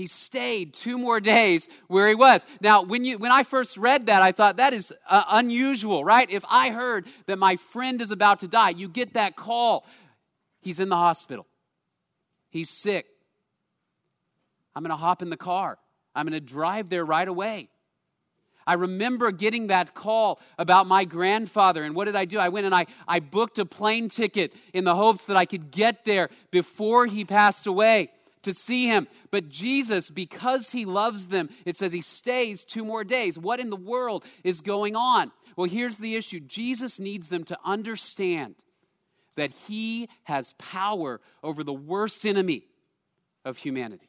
He 0.00 0.06
stayed 0.06 0.72
two 0.72 0.96
more 0.96 1.20
days 1.20 1.68
where 1.86 2.08
he 2.08 2.14
was. 2.14 2.46
Now, 2.62 2.82
when, 2.82 3.04
you, 3.04 3.18
when 3.18 3.30
I 3.30 3.42
first 3.42 3.76
read 3.76 4.06
that, 4.06 4.22
I 4.22 4.32
thought 4.32 4.56
that 4.56 4.72
is 4.72 4.94
uh, 5.06 5.24
unusual, 5.28 6.02
right? 6.02 6.28
If 6.30 6.42
I 6.48 6.70
heard 6.70 7.06
that 7.26 7.38
my 7.38 7.56
friend 7.56 8.00
is 8.00 8.10
about 8.10 8.40
to 8.40 8.48
die, 8.48 8.70
you 8.70 8.88
get 8.88 9.12
that 9.12 9.36
call. 9.36 9.84
He's 10.62 10.80
in 10.80 10.88
the 10.88 10.96
hospital, 10.96 11.46
he's 12.48 12.70
sick. 12.70 13.06
I'm 14.74 14.82
going 14.82 14.90
to 14.90 14.96
hop 14.96 15.20
in 15.20 15.28
the 15.28 15.36
car, 15.36 15.76
I'm 16.14 16.26
going 16.26 16.32
to 16.32 16.40
drive 16.40 16.88
there 16.88 17.04
right 17.04 17.28
away. 17.28 17.68
I 18.66 18.74
remember 18.74 19.32
getting 19.32 19.66
that 19.66 19.94
call 19.94 20.40
about 20.56 20.86
my 20.86 21.04
grandfather. 21.04 21.82
And 21.82 21.94
what 21.94 22.04
did 22.04 22.14
I 22.14 22.24
do? 22.24 22.38
I 22.38 22.50
went 22.50 22.66
and 22.66 22.74
I, 22.74 22.86
I 23.08 23.18
booked 23.18 23.58
a 23.58 23.66
plane 23.66 24.08
ticket 24.08 24.52
in 24.72 24.84
the 24.84 24.94
hopes 24.94 25.24
that 25.24 25.36
I 25.36 25.44
could 25.44 25.70
get 25.70 26.04
there 26.04 26.30
before 26.50 27.06
he 27.06 27.24
passed 27.24 27.66
away 27.66 28.10
to 28.42 28.54
see 28.54 28.86
him. 28.86 29.08
But 29.30 29.48
Jesus, 29.48 30.10
because 30.10 30.70
he 30.70 30.84
loves 30.84 31.28
them, 31.28 31.50
it 31.64 31.76
says 31.76 31.92
he 31.92 32.02
stays 32.02 32.64
two 32.64 32.84
more 32.84 33.04
days. 33.04 33.38
What 33.38 33.60
in 33.60 33.70
the 33.70 33.76
world 33.76 34.24
is 34.44 34.60
going 34.60 34.96
on? 34.96 35.30
Well, 35.56 35.68
here's 35.68 35.98
the 35.98 36.16
issue 36.16 36.40
Jesus 36.40 36.98
needs 36.98 37.28
them 37.28 37.44
to 37.44 37.58
understand 37.64 38.56
that 39.36 39.50
he 39.68 40.08
has 40.24 40.54
power 40.58 41.20
over 41.42 41.64
the 41.64 41.72
worst 41.72 42.26
enemy 42.26 42.64
of 43.44 43.58
humanity. 43.58 44.08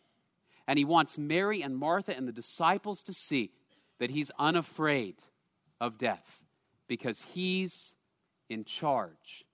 And 0.67 0.77
he 0.77 0.85
wants 0.85 1.17
Mary 1.17 1.61
and 1.61 1.75
Martha 1.75 2.15
and 2.15 2.27
the 2.27 2.33
disciples 2.33 3.03
to 3.03 3.13
see 3.13 3.51
that 3.99 4.09
he's 4.09 4.31
unafraid 4.39 5.15
of 5.79 5.97
death 5.97 6.41
because 6.87 7.21
he's 7.33 7.95
in 8.49 8.63
charge 8.63 9.45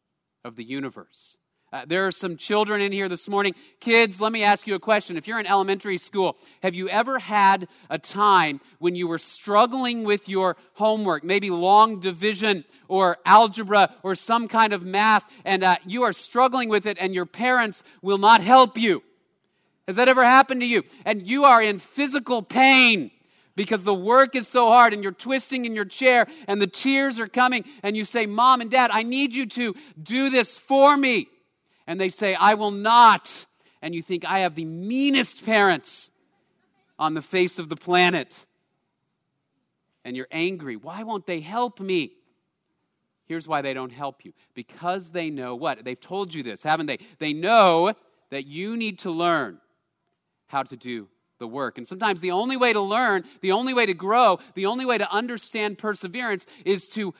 of 0.43 0.55
the 0.55 0.63
universe. 0.63 1.38
Uh, 1.74 1.83
there 1.86 2.07
are 2.07 2.13
some 2.13 2.38
children 2.38 2.79
in 2.79 2.93
here 2.93 3.09
this 3.09 3.27
morning. 3.27 3.53
Kids, 3.81 4.21
let 4.21 4.31
me 4.31 4.41
ask 4.41 4.67
you 4.67 4.75
a 4.75 4.79
question. 4.79 5.17
If 5.17 5.27
you're 5.27 5.39
in 5.39 5.45
elementary 5.45 5.97
school, 5.97 6.38
have 6.63 6.74
you 6.74 6.88
ever 6.88 7.19
had 7.19 7.67
a 7.89 8.00
time 8.00 8.62
when 8.79 8.95
you 8.95 9.05
were 9.05 9.17
struggling 9.17 10.05
with 10.05 10.29
your 10.29 10.55
homework, 10.75 11.25
maybe 11.25 11.50
long 11.50 12.00
division 12.00 12.63
or 12.88 13.17
algebra 13.25 13.93
or 14.01 14.15
some 14.15 14.47
kind 14.47 14.71
of 14.71 14.83
math, 14.83 15.29
and 15.43 15.62
uh, 15.62 15.75
you 15.86 16.03
are 16.03 16.13
struggling 16.13 16.69
with 16.69 16.86
it 16.86 16.97
and 17.01 17.13
your 17.13 17.25
parents 17.25 17.83
will 18.01 18.17
not 18.17 18.39
help 18.39 18.77
you? 18.77 19.03
Has 19.88 19.97
that 19.97 20.07
ever 20.07 20.24
happened 20.24 20.62
to 20.62 20.67
you? 20.67 20.83
And 21.03 21.27
you 21.27 21.43
are 21.43 21.62
in 21.62 21.79
physical 21.79 22.41
pain 22.41 23.12
because 23.57 23.83
the 23.83 23.93
work 23.93 24.36
is 24.36 24.47
so 24.47 24.69
hard 24.69 24.93
and 24.93 25.03
you're 25.03 25.12
twisting 25.12 25.65
in 25.65 25.75
your 25.75 25.83
chair 25.83 26.27
and 26.47 26.62
the 26.62 26.67
tears 26.67 27.19
are 27.19 27.27
coming 27.27 27.65
and 27.83 27.97
you 27.97 28.05
say, 28.05 28.25
Mom 28.25 28.62
and 28.62 28.71
Dad, 28.71 28.89
I 28.93 29.03
need 29.03 29.33
you 29.33 29.47
to 29.47 29.75
do 30.01 30.29
this 30.29 30.57
for 30.57 30.95
me 30.95 31.27
and 31.88 32.00
they 32.00 32.10
say, 32.10 32.36
I 32.36 32.53
will 32.53 32.72
not. 32.72 33.46
And 33.82 33.96
you 33.96 34.03
think, 34.03 34.25
I 34.25 34.39
have 34.39 34.56
the 34.56 34.65
meanest 34.65 35.46
parents 35.46 36.12
on 37.00 37.13
the 37.13 37.22
face 37.22 37.58
of 37.58 37.70
the 37.70 37.75
planet. 37.75 38.46
And 40.03 40.15
you're 40.15 40.27
angry. 40.32 40.75
Why 40.75 41.03
won't 41.03 41.25
they 41.25 41.39
help 41.39 41.79
me? 41.79 42.12
Here's 43.25 43.48
why 43.48 43.62
they 43.62 43.74
don't 43.74 43.91
help 43.91 44.24
you 44.24 44.34
because 44.53 45.12
they 45.12 45.29
know 45.29 45.56
what? 45.56 45.84
They've 45.84 46.00
told 46.00 46.34
you 46.34 46.44
this, 46.44 46.63
haven't 46.63 46.86
they? 46.86 47.00
They 47.20 47.34
know 47.34 47.94
that 48.29 48.46
you 48.46 48.77
need 48.77 49.00
to 49.00 49.12
learn 49.12 49.60
how 50.48 50.63
to 50.63 50.77
do 50.77 51.08
the 51.39 51.48
work. 51.48 51.77
And 51.77 51.88
sometimes 51.88 52.22
the 52.22 52.32
only 52.32 52.56
way 52.56 52.72
to 52.72 52.79
learn, 52.79 53.25
the 53.41 53.51
only 53.51 53.74
way 53.74 53.86
to 53.86 53.94
grow, 53.94 54.39
the 54.56 54.65
only 54.65 54.86
way 54.86 54.98
to 54.98 55.12
understand 55.12 55.77
perseverance 55.77 56.46
is 56.65 56.88
to 56.89 57.13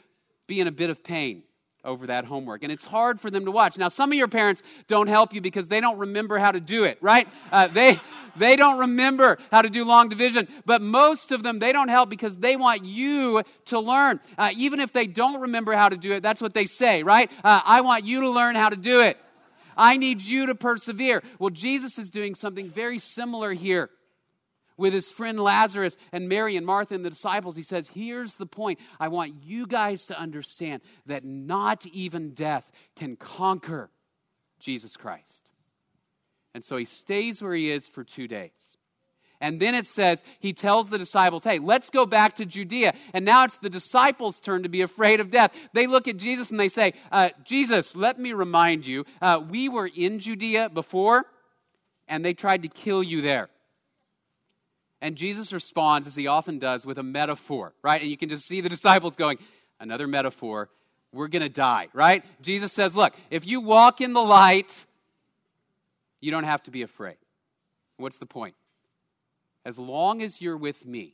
be 0.48 0.62
in 0.62 0.68
a 0.68 0.72
bit 0.72 0.90
of 0.90 1.04
pain 1.04 1.44
over 1.88 2.08
that 2.08 2.26
homework. 2.26 2.62
And 2.62 2.72
it's 2.72 2.86
hard 2.86 3.20
for 3.20 3.32
them 3.32 3.46
to 3.46 3.52
watch. 3.52 3.78
Now, 3.78 3.88
some 3.88 4.12
of 4.12 4.18
your 4.18 4.28
parents 4.28 4.62
don't 4.88 5.08
help 5.08 5.34
you 5.34 5.42
because 5.42 5.68
they 5.70 5.80
don't 5.80 5.98
remember 5.98 6.38
how 6.38 6.52
to 6.52 6.60
do 6.60 6.84
it, 6.84 7.00
right? 7.02 7.28
Uh, 7.52 7.68
they, 7.68 8.00
they 8.36 8.56
don't 8.58 8.80
remember 8.80 9.40
how 9.50 9.62
to 9.62 9.70
do 9.70 9.86
long 9.86 10.10
division. 10.10 10.48
But 10.66 10.82
most 10.82 11.32
of 11.32 11.42
them, 11.42 11.60
they 11.60 11.72
don't 11.72 11.90
help 11.90 12.10
because 12.10 12.38
they 12.38 12.58
want 12.58 12.84
you 12.86 13.42
to 13.66 13.80
learn. 13.80 14.20
Uh, 14.38 14.50
even 14.56 14.80
if 14.80 14.92
they 14.92 15.08
don't 15.08 15.42
remember 15.42 15.74
how 15.74 15.90
to 15.90 15.98
do 15.98 16.12
it, 16.14 16.22
that's 16.22 16.42
what 16.42 16.54
they 16.54 16.66
say, 16.66 17.02
right? 17.04 17.32
Uh, 17.44 17.62
I 17.66 17.82
want 17.82 18.06
you 18.06 18.22
to 18.22 18.30
learn 18.30 18.56
how 18.56 18.70
to 18.70 18.78
do 18.78 19.02
it. 19.02 19.18
I 19.78 19.98
need 19.98 20.22
you 20.22 20.48
to 20.48 20.56
persevere. 20.56 21.24
Well, 21.40 21.52
Jesus 21.52 21.98
is 21.98 22.10
doing 22.10 22.36
something 22.36 22.70
very 22.70 23.00
similar 23.00 23.54
here 23.54 23.90
with 24.78 24.94
his 24.94 25.12
friend 25.12 25.40
Lazarus 25.40 25.98
and 26.12 26.30
Mary 26.30 26.56
and 26.56 26.66
Martha 26.66 26.94
and 26.94 27.04
the 27.04 27.10
disciples, 27.10 27.56
he 27.56 27.64
says, 27.64 27.90
Here's 27.90 28.34
the 28.34 28.46
point. 28.46 28.80
I 29.00 29.08
want 29.08 29.44
you 29.44 29.68
guys 29.68 30.06
to 30.06 30.20
understand 30.20 30.82
that 31.08 31.26
not 31.26 31.86
even 31.88 32.32
death 32.32 32.72
can 32.96 33.16
conquer 33.16 33.90
Jesus 34.60 34.96
Christ. 34.96 35.50
And 36.54 36.64
so 36.64 36.78
he 36.78 36.86
stays 36.86 37.42
where 37.42 37.54
he 37.54 37.70
is 37.70 37.88
for 37.88 38.04
two 38.04 38.28
days. 38.28 38.78
And 39.40 39.60
then 39.60 39.76
it 39.76 39.86
says, 39.86 40.24
he 40.40 40.54
tells 40.54 40.90
the 40.90 40.98
disciples, 40.98 41.44
hey, 41.44 41.60
let's 41.60 41.92
go 41.92 42.06
back 42.06 42.38
to 42.38 42.46
Judea. 42.46 42.96
And 43.14 43.24
now 43.24 43.44
it's 43.44 43.60
the 43.60 43.70
disciples' 43.70 44.40
turn 44.40 44.64
to 44.64 44.70
be 44.70 44.82
afraid 44.82 45.20
of 45.20 45.30
death. 45.30 45.54
They 45.74 45.86
look 45.86 46.08
at 46.08 46.18
Jesus 46.18 46.50
and 46.50 46.60
they 46.60 46.70
say, 46.70 46.94
uh, 47.12 47.30
Jesus, 47.44 47.96
let 47.96 48.20
me 48.20 48.34
remind 48.34 48.86
you, 48.86 49.06
uh, 49.22 49.42
we 49.48 49.70
were 49.70 49.90
in 49.96 50.18
Judea 50.18 50.70
before, 50.70 51.26
and 52.08 52.26
they 52.26 52.34
tried 52.34 52.64
to 52.64 52.68
kill 52.68 53.04
you 53.04 53.22
there. 53.22 53.50
And 55.02 55.16
Jesus 55.16 55.54
responds, 55.54 56.08
as 56.08 56.16
he 56.16 56.28
often 56.28 56.60
does, 56.60 56.86
with 56.86 56.98
a 56.98 57.04
metaphor, 57.04 57.74
right? 57.84 58.02
And 58.02 58.10
you 58.10 58.18
can 58.18 58.30
just 58.30 58.46
see 58.46 58.62
the 58.62 58.70
disciples 58.78 59.16
going, 59.16 59.38
another 59.80 60.08
metaphor. 60.08 60.70
We're 61.14 61.28
going 61.28 61.44
to 61.44 61.50
die, 61.50 61.88
right? 61.94 62.24
Jesus 62.42 62.74
says, 62.74 62.96
look, 62.96 63.14
if 63.30 63.46
you 63.46 63.62
walk 63.62 64.02
in 64.02 64.14
the 64.14 64.22
light, 64.22 64.86
you 66.20 66.32
don't 66.32 66.44
have 66.44 66.64
to 66.64 66.72
be 66.72 66.82
afraid. 66.82 67.18
What's 67.98 68.18
the 68.18 68.26
point? 68.26 68.56
As 69.66 69.78
long 69.78 70.22
as 70.22 70.42
you're 70.42 70.58
with 70.58 70.86
me, 70.86 71.14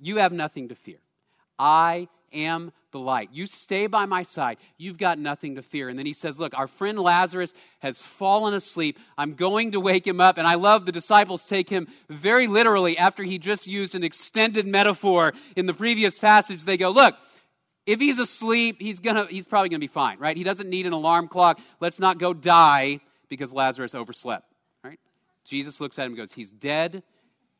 you 0.00 0.16
have 0.18 0.32
nothing 0.32 0.68
to 0.68 0.74
fear. 0.74 0.98
I 1.58 2.08
am 2.32 2.72
the 2.90 2.98
light. 2.98 3.30
You 3.32 3.46
stay 3.46 3.86
by 3.86 4.06
my 4.06 4.22
side. 4.22 4.58
You've 4.76 4.98
got 4.98 5.18
nothing 5.18 5.56
to 5.56 5.62
fear. 5.62 5.88
And 5.88 5.98
then 5.98 6.06
he 6.06 6.12
says, 6.12 6.38
Look, 6.40 6.56
our 6.56 6.66
friend 6.66 6.98
Lazarus 6.98 7.54
has 7.80 8.02
fallen 8.02 8.54
asleep. 8.54 8.98
I'm 9.16 9.34
going 9.34 9.72
to 9.72 9.80
wake 9.80 10.06
him 10.06 10.20
up. 10.20 10.38
And 10.38 10.46
I 10.46 10.54
love 10.54 10.86
the 10.86 10.92
disciples 10.92 11.46
take 11.46 11.68
him 11.68 11.88
very 12.08 12.46
literally 12.46 12.96
after 12.96 13.22
he 13.22 13.38
just 13.38 13.66
used 13.66 13.94
an 13.94 14.04
extended 14.04 14.66
metaphor 14.66 15.32
in 15.56 15.66
the 15.66 15.74
previous 15.74 16.18
passage. 16.18 16.64
They 16.64 16.76
go, 16.76 16.90
Look, 16.90 17.16
If 17.86 18.00
he's 18.00 18.18
asleep, 18.18 18.80
he's, 18.80 19.00
gonna, 19.00 19.26
he's 19.30 19.46
probably 19.46 19.70
going 19.70 19.80
to 19.80 19.86
be 19.86 19.92
fine, 19.92 20.18
right? 20.18 20.36
He 20.36 20.44
doesn't 20.44 20.68
need 20.68 20.86
an 20.86 20.92
alarm 20.92 21.28
clock. 21.28 21.60
Let's 21.80 21.98
not 21.98 22.18
go 22.18 22.34
die 22.34 23.00
because 23.28 23.52
Lazarus 23.52 23.94
overslept, 23.94 24.46
right? 24.84 25.00
Jesus 25.44 25.80
looks 25.80 25.98
at 25.98 26.06
him 26.06 26.12
and 26.12 26.16
goes, 26.18 26.32
He's 26.32 26.50
dead, 26.50 27.02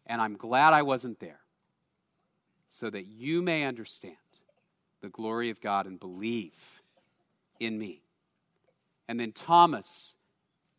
and 0.07 0.21
I'm 0.21 0.37
glad 0.37 0.75
I 0.75 0.83
wasn't 0.83 1.21
there 1.21 1.41
so 2.69 2.91
that 2.91 3.07
you 3.07 3.43
may 3.43 3.65
understand 3.65 4.17
the 5.01 5.09
glory 5.09 5.51
of 5.51 5.61
God 5.61 5.87
and 5.87 5.99
believe 5.99 6.83
in 7.61 7.79
me. 7.79 8.03
And 9.09 9.19
then 9.19 9.33
Thomas, 9.33 10.15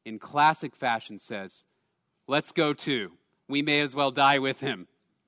in 0.05 0.19
classic 0.19 0.75
fashion, 0.75 1.19
says, 1.19 1.65
Let's 2.27 2.51
go 2.51 2.73
too. 2.73 3.13
We 3.47 3.63
may 3.63 3.81
as 3.81 3.95
well 3.95 4.11
die 4.11 4.37
with 4.37 4.59
him, 4.59 4.87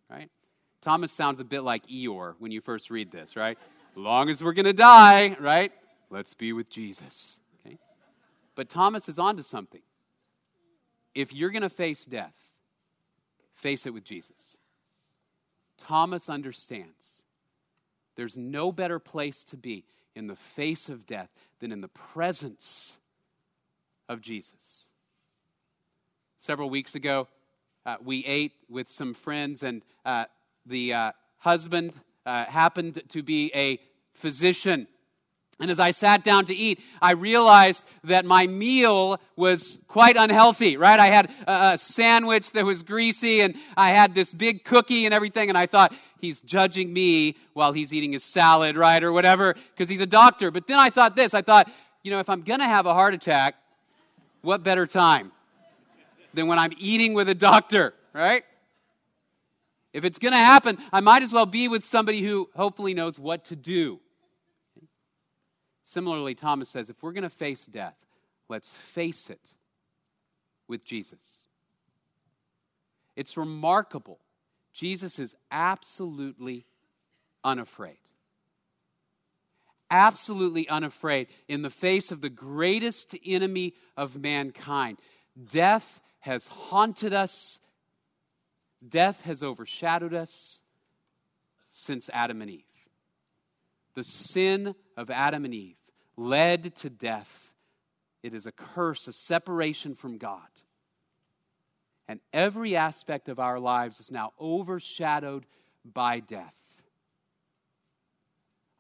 right? 0.10 0.30
Thomas 0.82 1.12
sounds 1.12 1.40
a 1.40 1.44
bit 1.44 1.62
like 1.62 1.88
Eeyore 1.88 2.36
when 2.38 2.52
you 2.52 2.62
first 2.62 2.92
read 2.92 3.12
this, 3.12 3.36
right? 3.36 3.58
long 3.96 4.30
as 4.30 4.42
we're 4.42 4.54
going 4.54 4.66
to 4.66 4.74
die, 4.74 5.36
right? 5.40 5.72
Let's 6.10 6.34
be 6.34 6.54
with 6.54 6.70
Jesus. 6.70 7.40
Okay? 7.66 7.78
But 8.56 8.70
Thomas 8.70 9.10
is 9.10 9.20
onto 9.20 9.44
something. 9.44 9.82
If 11.14 11.34
you're 11.34 11.50
going 11.50 11.62
to 11.64 11.70
face 11.70 12.06
death, 12.06 12.36
face 13.56 13.86
it 13.86 13.94
with 13.94 14.04
Jesus. 14.04 14.58
Thomas 15.78 16.30
understands 16.30 17.21
there's 18.22 18.38
no 18.38 18.72
better 18.72 19.00
place 19.00 19.44
to 19.44 19.58
be 19.58 19.84
in 20.16 20.28
the 20.28 20.36
face 20.36 20.90
of 20.90 21.08
death 21.08 21.30
than 21.60 21.72
in 21.72 21.82
the 21.82 21.88
presence 21.88 22.98
of 24.08 24.22
Jesus. 24.22 24.86
Several 26.38 26.70
weeks 26.70 26.94
ago, 26.94 27.28
uh, 27.84 27.96
we 28.00 28.24
ate 28.26 28.54
with 28.70 28.92
some 28.92 29.16
friends, 29.16 29.64
and 29.64 29.82
uh, 30.06 30.26
the 30.68 30.94
uh, 30.94 31.12
husband 31.40 31.94
uh, 32.24 32.46
happened 32.46 33.02
to 33.10 33.24
be 33.24 33.52
a 33.56 33.80
physician. 34.14 34.88
And 35.60 35.72
as 35.72 35.80
I 35.80 35.90
sat 35.90 36.24
down 36.24 36.46
to 36.46 36.56
eat, 36.56 36.80
I 37.02 37.14
realized 37.14 37.84
that 38.04 38.26
my 38.26 38.46
meal 38.46 39.20
was 39.36 39.80
quite 39.88 40.16
unhealthy, 40.16 40.78
right? 40.78 41.00
I 41.00 41.08
had 41.08 41.32
a 41.48 41.78
sandwich 41.78 42.52
that 42.54 42.66
was 42.66 42.82
greasy 42.82 43.42
and 43.42 43.56
I 43.78 43.90
had 43.90 44.16
this 44.16 44.34
big 44.34 44.64
cookie 44.64 45.06
and 45.06 45.14
everything. 45.14 45.50
And 45.50 45.58
I 45.58 45.68
thought, 45.68 45.94
he's 46.22 46.42
judging 46.42 46.94
me 46.94 47.36
while 47.54 47.74
he's 47.74 47.92
eating 47.92 48.14
his 48.14 48.24
salad, 48.24 48.78
right? 48.78 49.04
Or 49.04 49.12
whatever, 49.12 49.56
because 49.76 49.90
he's 49.90 50.02
a 50.02 50.06
doctor. 50.06 50.52
But 50.52 50.68
then 50.68 50.80
I 50.80 50.90
thought 50.90 51.16
this 51.16 51.34
I 51.34 51.42
thought, 51.42 51.70
you 52.04 52.12
know, 52.12 52.20
if 52.20 52.30
I'm 52.30 52.42
going 52.42 52.60
to 52.60 52.66
have 52.66 52.86
a 52.86 52.94
heart 52.94 53.14
attack, 53.14 53.56
what 54.42 54.64
better 54.64 54.86
time 54.88 55.32
than 56.34 56.48
when 56.48 56.58
I'm 56.58 56.72
eating 56.78 57.14
with 57.14 57.28
a 57.28 57.36
doctor, 57.36 57.94
right? 58.14 58.44
If 59.94 60.06
it's 60.06 60.20
going 60.20 60.32
to 60.32 60.38
happen, 60.38 60.78
I 60.94 61.02
might 61.02 61.22
as 61.22 61.34
well 61.34 61.46
be 61.46 61.68
with 61.68 61.84
somebody 61.84 62.22
who 62.22 62.50
hopefully 62.56 62.94
knows 62.94 63.20
what 63.20 63.46
to 63.46 63.56
do. 63.56 64.00
Similarly, 65.84 66.36
Thomas 66.36 66.70
says 66.70 66.90
if 66.90 67.04
we're 67.04 67.12
going 67.12 67.24
to 67.24 67.30
face 67.30 67.66
death, 67.66 67.98
let's 68.48 68.76
face 68.76 69.30
it 69.30 69.42
with 70.70 70.86
Jesus. 70.86 71.48
It's 73.18 73.36
remarkable. 73.36 74.20
Jesus 74.74 75.20
is 75.20 75.36
absolutely 75.52 76.66
unafraid. 77.44 77.98
Absolutely 79.90 80.70
unafraid 80.70 81.28
in 81.48 81.62
the 81.62 81.70
face 81.70 82.12
of 82.12 82.22
the 82.22 82.30
greatest 82.30 83.16
enemy 83.26 83.74
of 83.98 84.18
mankind. 84.18 85.00
Death 85.50 86.00
has 86.22 86.48
haunted 86.48 87.14
us 87.14 87.60
Death 88.88 89.22
has 89.24 89.44
overshadowed 89.44 90.14
us 90.14 90.60
since 91.70 92.10
Adam 92.12 92.42
and 92.42 92.50
Eve. 92.50 92.64
The 93.94 94.04
sin 94.04 94.76
of 94.98 95.10
Adam 95.10 95.46
and 95.46 95.54
Eve 95.54 95.78
led 96.18 96.76
to 96.78 96.90
death. 96.90 97.54
It 98.24 98.34
is 98.34 98.46
a 98.46 98.52
curse, 98.52 99.08
a 99.08 99.14
separation 99.14 99.94
from 99.94 100.18
God. 100.18 100.42
And 102.12 102.20
every 102.34 102.76
aspect 102.76 103.30
of 103.30 103.40
our 103.40 103.58
lives 103.58 104.02
is 104.02 104.12
now 104.12 104.34
overshadowed 104.38 105.46
by 105.86 106.20
death. 106.20 106.58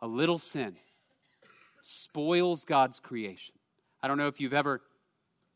A 0.01 0.07
little 0.07 0.37
sin 0.37 0.75
spoils 1.81 2.65
God's 2.65 2.99
creation. 2.99 3.55
I 4.03 4.09
don't 4.09 4.17
know 4.17 4.27
if 4.27 4.41
you've 4.41 4.53
ever 4.53 4.81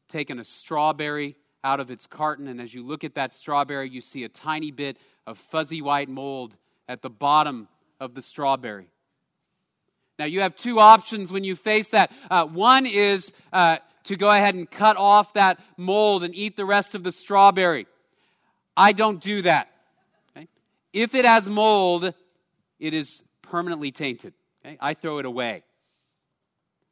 taken 0.07 0.39
a 0.39 0.45
strawberry 0.45 1.35
out 1.65 1.81
of 1.81 1.91
its 1.91 2.07
carton. 2.07 2.47
And 2.47 2.61
as 2.61 2.73
you 2.73 2.81
look 2.81 3.03
at 3.03 3.15
that 3.15 3.33
strawberry, 3.33 3.89
you 3.89 3.99
see 3.99 4.23
a 4.23 4.29
tiny 4.29 4.71
bit 4.71 4.95
of 5.27 5.37
fuzzy 5.37 5.81
white 5.81 6.07
mold 6.07 6.55
at 6.87 7.01
the 7.01 7.09
bottom 7.09 7.67
of 7.99 8.13
the 8.13 8.21
strawberry. 8.21 8.87
Now, 10.17 10.25
you 10.25 10.39
have 10.39 10.55
two 10.55 10.79
options 10.79 11.29
when 11.29 11.43
you 11.43 11.57
face 11.57 11.89
that. 11.89 12.13
Uh, 12.31 12.45
one 12.45 12.85
is 12.85 13.33
uh, 13.51 13.79
to 14.05 14.15
go 14.15 14.29
ahead 14.29 14.55
and 14.55 14.69
cut 14.69 14.97
off 14.97 15.33
that 15.33 15.59
mold 15.77 16.23
and 16.23 16.33
eat 16.33 16.55
the 16.55 16.65
rest 16.65 16.95
of 16.95 17.03
the 17.03 17.11
strawberry. 17.11 17.87
I 18.77 18.91
don't 18.91 19.21
do 19.21 19.41
that. 19.43 19.69
Okay? 20.35 20.47
If 20.93 21.15
it 21.15 21.25
has 21.25 21.49
mold, 21.49 22.13
it 22.79 22.93
is 22.93 23.23
permanently 23.41 23.91
tainted. 23.91 24.33
Okay? 24.65 24.77
I 24.79 24.93
throw 24.93 25.19
it 25.19 25.25
away. 25.25 25.63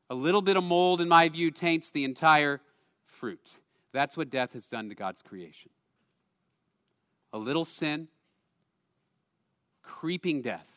A 0.09 0.15
little 0.15 0.41
bit 0.41 0.57
of 0.57 0.63
mold, 0.63 1.01
in 1.01 1.07
my 1.07 1.29
view, 1.29 1.49
taints 1.51 1.89
the 1.89 2.03
entire 2.03 2.61
fruit. 3.05 3.51
That's 3.93 4.17
what 4.17 4.29
death 4.29 4.53
has 4.53 4.67
done 4.67 4.89
to 4.89 4.95
God's 4.95 5.21
creation. 5.21 5.71
A 7.31 7.37
little 7.37 7.65
sin, 7.65 8.07
creeping 9.81 10.41
death, 10.41 10.67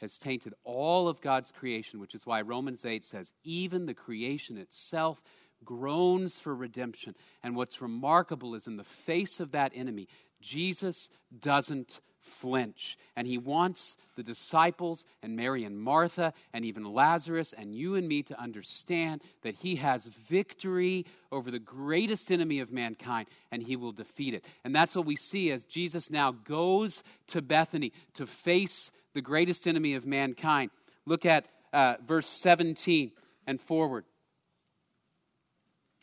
has 0.00 0.18
tainted 0.18 0.54
all 0.64 1.08
of 1.08 1.20
God's 1.20 1.50
creation, 1.50 2.00
which 2.00 2.14
is 2.14 2.26
why 2.26 2.40
Romans 2.40 2.84
8 2.84 3.04
says, 3.04 3.32
even 3.44 3.86
the 3.86 3.94
creation 3.94 4.56
itself 4.56 5.22
groans 5.64 6.40
for 6.40 6.54
redemption. 6.54 7.14
And 7.42 7.54
what's 7.54 7.82
remarkable 7.82 8.54
is 8.54 8.66
in 8.66 8.76
the 8.76 8.84
face 8.84 9.40
of 9.40 9.52
that 9.52 9.72
enemy, 9.74 10.08
Jesus 10.40 11.08
doesn't 11.38 12.00
flinch. 12.20 12.98
And 13.16 13.26
he 13.26 13.38
wants 13.38 13.96
the 14.16 14.22
disciples 14.22 15.04
and 15.22 15.36
Mary 15.36 15.64
and 15.64 15.78
Martha 15.78 16.32
and 16.52 16.64
even 16.64 16.84
Lazarus 16.84 17.52
and 17.52 17.74
you 17.74 17.96
and 17.96 18.06
me 18.06 18.22
to 18.24 18.40
understand 18.40 19.22
that 19.42 19.54
he 19.54 19.76
has 19.76 20.06
victory 20.06 21.06
over 21.32 21.50
the 21.50 21.58
greatest 21.58 22.30
enemy 22.30 22.60
of 22.60 22.72
mankind 22.72 23.28
and 23.50 23.62
he 23.62 23.76
will 23.76 23.92
defeat 23.92 24.34
it. 24.34 24.44
And 24.64 24.74
that's 24.74 24.94
what 24.94 25.06
we 25.06 25.16
see 25.16 25.50
as 25.50 25.64
Jesus 25.64 26.10
now 26.10 26.32
goes 26.32 27.02
to 27.28 27.42
Bethany 27.42 27.92
to 28.14 28.26
face 28.26 28.90
the 29.14 29.22
greatest 29.22 29.66
enemy 29.66 29.94
of 29.94 30.06
mankind. 30.06 30.70
Look 31.06 31.26
at 31.26 31.46
uh, 31.72 31.94
verse 32.06 32.28
17 32.28 33.12
and 33.46 33.60
forward. 33.60 34.04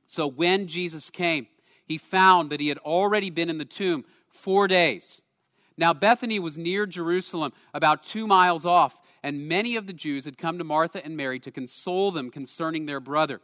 So 0.07 0.27
when 0.27 0.67
Jesus 0.67 1.09
came, 1.09 1.47
he 1.85 1.97
found 1.97 2.49
that 2.49 2.59
he 2.59 2.69
had 2.69 2.77
already 2.79 3.29
been 3.29 3.49
in 3.49 3.57
the 3.57 3.65
tomb 3.65 4.05
four 4.29 4.67
days. 4.67 5.21
Now, 5.77 5.93
Bethany 5.93 6.39
was 6.39 6.57
near 6.57 6.85
Jerusalem, 6.85 7.53
about 7.73 8.03
two 8.03 8.25
miles 8.25 8.65
off, 8.65 8.99
and 9.21 9.47
many 9.47 9.75
of 9.75 9.85
the 9.85 9.93
Jews 9.93 10.25
had 10.25 10.37
come 10.37 10.57
to 10.57 10.63
Martha 10.63 11.03
and 11.05 11.15
Mary 11.15 11.39
to 11.41 11.51
console 11.51 12.11
them 12.11 12.31
concerning 12.31 12.85
their 12.85 12.99
brother. 12.99 13.41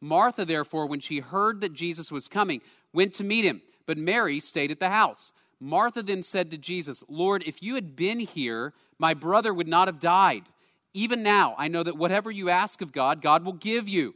Martha, 0.00 0.44
therefore, 0.44 0.86
when 0.86 1.00
she 1.00 1.18
heard 1.20 1.60
that 1.62 1.72
Jesus 1.72 2.12
was 2.12 2.28
coming, 2.28 2.60
went 2.92 3.14
to 3.14 3.24
meet 3.24 3.44
him, 3.44 3.62
but 3.86 3.98
Mary 3.98 4.38
stayed 4.38 4.70
at 4.70 4.78
the 4.78 4.90
house. 4.90 5.32
Martha 5.58 6.02
then 6.02 6.22
said 6.22 6.50
to 6.50 6.58
Jesus, 6.58 7.02
Lord, 7.08 7.42
if 7.46 7.62
you 7.62 7.74
had 7.74 7.96
been 7.96 8.20
here, 8.20 8.72
my 8.98 9.14
brother 9.14 9.52
would 9.52 9.68
not 9.68 9.88
have 9.88 10.00
died. 10.00 10.44
Even 10.92 11.22
now, 11.22 11.54
I 11.58 11.68
know 11.68 11.82
that 11.82 11.96
whatever 11.96 12.30
you 12.30 12.50
ask 12.50 12.80
of 12.80 12.92
God, 12.92 13.20
God 13.20 13.44
will 13.44 13.52
give 13.52 13.88
you. 13.88 14.14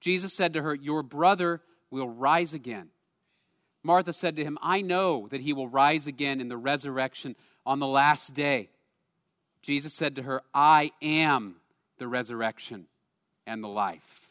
Jesus 0.00 0.32
said 0.32 0.54
to 0.54 0.62
her, 0.62 0.74
Your 0.74 1.02
brother 1.02 1.60
will 1.90 2.08
rise 2.08 2.54
again. 2.54 2.88
Martha 3.84 4.12
said 4.12 4.36
to 4.36 4.44
him, 4.44 4.58
I 4.62 4.80
know 4.80 5.28
that 5.30 5.40
he 5.40 5.52
will 5.52 5.68
rise 5.68 6.06
again 6.06 6.40
in 6.40 6.48
the 6.48 6.56
resurrection 6.56 7.36
on 7.66 7.78
the 7.78 7.86
last 7.86 8.34
day. 8.34 8.68
Jesus 9.60 9.94
said 9.94 10.16
to 10.16 10.22
her, 10.22 10.42
I 10.52 10.92
am 11.00 11.56
the 11.98 12.08
resurrection 12.08 12.86
and 13.46 13.62
the 13.62 13.68
life. 13.68 14.28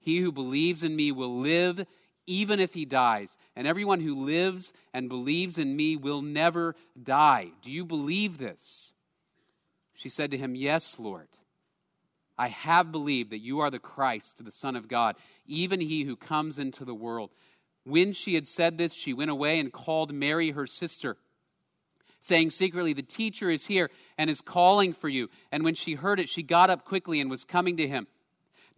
He 0.00 0.18
who 0.18 0.32
believes 0.32 0.82
in 0.82 0.94
me 0.94 1.12
will 1.12 1.38
live 1.40 1.84
even 2.28 2.60
if 2.60 2.74
he 2.74 2.84
dies, 2.84 3.36
and 3.56 3.66
everyone 3.66 4.00
who 4.00 4.24
lives 4.24 4.72
and 4.92 5.08
believes 5.08 5.56
in 5.56 5.74
me 5.74 5.96
will 5.96 6.20
never 6.22 6.76
die. 7.02 7.48
Do 7.62 7.70
you 7.70 7.84
believe 7.84 8.38
this? 8.38 8.92
She 9.94 10.10
said 10.10 10.30
to 10.30 10.38
him, 10.38 10.54
Yes, 10.54 10.98
Lord. 10.98 11.28
I 12.40 12.48
have 12.48 12.92
believed 12.92 13.30
that 13.30 13.40
you 13.40 13.58
are 13.58 13.70
the 13.70 13.80
Christ, 13.80 14.44
the 14.44 14.52
Son 14.52 14.76
of 14.76 14.86
God, 14.86 15.16
even 15.44 15.80
he 15.80 16.04
who 16.04 16.14
comes 16.14 16.60
into 16.60 16.84
the 16.84 16.94
world. 16.94 17.30
When 17.82 18.12
she 18.12 18.34
had 18.34 18.46
said 18.46 18.78
this, 18.78 18.92
she 18.92 19.12
went 19.12 19.30
away 19.30 19.58
and 19.58 19.72
called 19.72 20.14
Mary, 20.14 20.50
her 20.50 20.66
sister, 20.66 21.16
saying 22.20 22.50
secretly, 22.50 22.92
The 22.92 23.02
teacher 23.02 23.50
is 23.50 23.66
here 23.66 23.90
and 24.16 24.30
is 24.30 24.40
calling 24.40 24.92
for 24.92 25.08
you. 25.08 25.30
And 25.50 25.64
when 25.64 25.74
she 25.74 25.94
heard 25.94 26.20
it, 26.20 26.28
she 26.28 26.44
got 26.44 26.70
up 26.70 26.84
quickly 26.84 27.20
and 27.20 27.28
was 27.28 27.44
coming 27.44 27.78
to 27.78 27.88
him. 27.88 28.06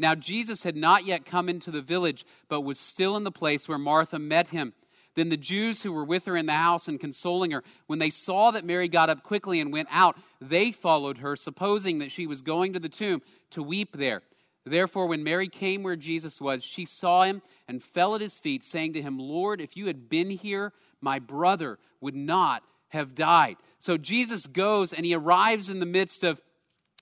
Now, 0.00 0.14
Jesus 0.14 0.62
had 0.62 0.76
not 0.76 1.04
yet 1.04 1.26
come 1.26 1.48
into 1.48 1.70
the 1.70 1.82
village, 1.82 2.24
but 2.48 2.62
was 2.62 2.80
still 2.80 3.16
in 3.16 3.24
the 3.24 3.30
place 3.30 3.68
where 3.68 3.78
Martha 3.78 4.18
met 4.18 4.48
him. 4.48 4.72
Then 5.14 5.28
the 5.28 5.36
Jews 5.36 5.82
who 5.82 5.92
were 5.92 6.04
with 6.04 6.24
her 6.24 6.36
in 6.36 6.46
the 6.46 6.52
house 6.52 6.88
and 6.88 6.98
consoling 6.98 7.50
her, 7.50 7.62
when 7.86 7.98
they 7.98 8.08
saw 8.08 8.50
that 8.52 8.64
Mary 8.64 8.88
got 8.88 9.10
up 9.10 9.22
quickly 9.22 9.60
and 9.60 9.72
went 9.72 9.88
out, 9.90 10.16
they 10.40 10.72
followed 10.72 11.18
her, 11.18 11.36
supposing 11.36 11.98
that 11.98 12.10
she 12.10 12.26
was 12.26 12.40
going 12.40 12.72
to 12.72 12.80
the 12.80 12.88
tomb 12.88 13.20
to 13.50 13.62
weep 13.62 13.96
there. 13.96 14.22
Therefore, 14.64 15.06
when 15.06 15.22
Mary 15.22 15.48
came 15.48 15.82
where 15.82 15.96
Jesus 15.96 16.40
was, 16.40 16.64
she 16.64 16.86
saw 16.86 17.24
him 17.24 17.42
and 17.68 17.82
fell 17.82 18.14
at 18.14 18.20
his 18.20 18.38
feet, 18.38 18.64
saying 18.64 18.94
to 18.94 19.02
him, 19.02 19.18
Lord, 19.18 19.60
if 19.60 19.76
you 19.76 19.86
had 19.86 20.08
been 20.08 20.30
here, 20.30 20.72
my 21.02 21.18
brother 21.18 21.78
would 22.00 22.16
not 22.16 22.62
have 22.88 23.14
died. 23.14 23.56
So 23.80 23.98
Jesus 23.98 24.46
goes 24.46 24.94
and 24.94 25.04
he 25.04 25.14
arrives 25.14 25.68
in 25.68 25.80
the 25.80 25.86
midst 25.86 26.24
of 26.24 26.40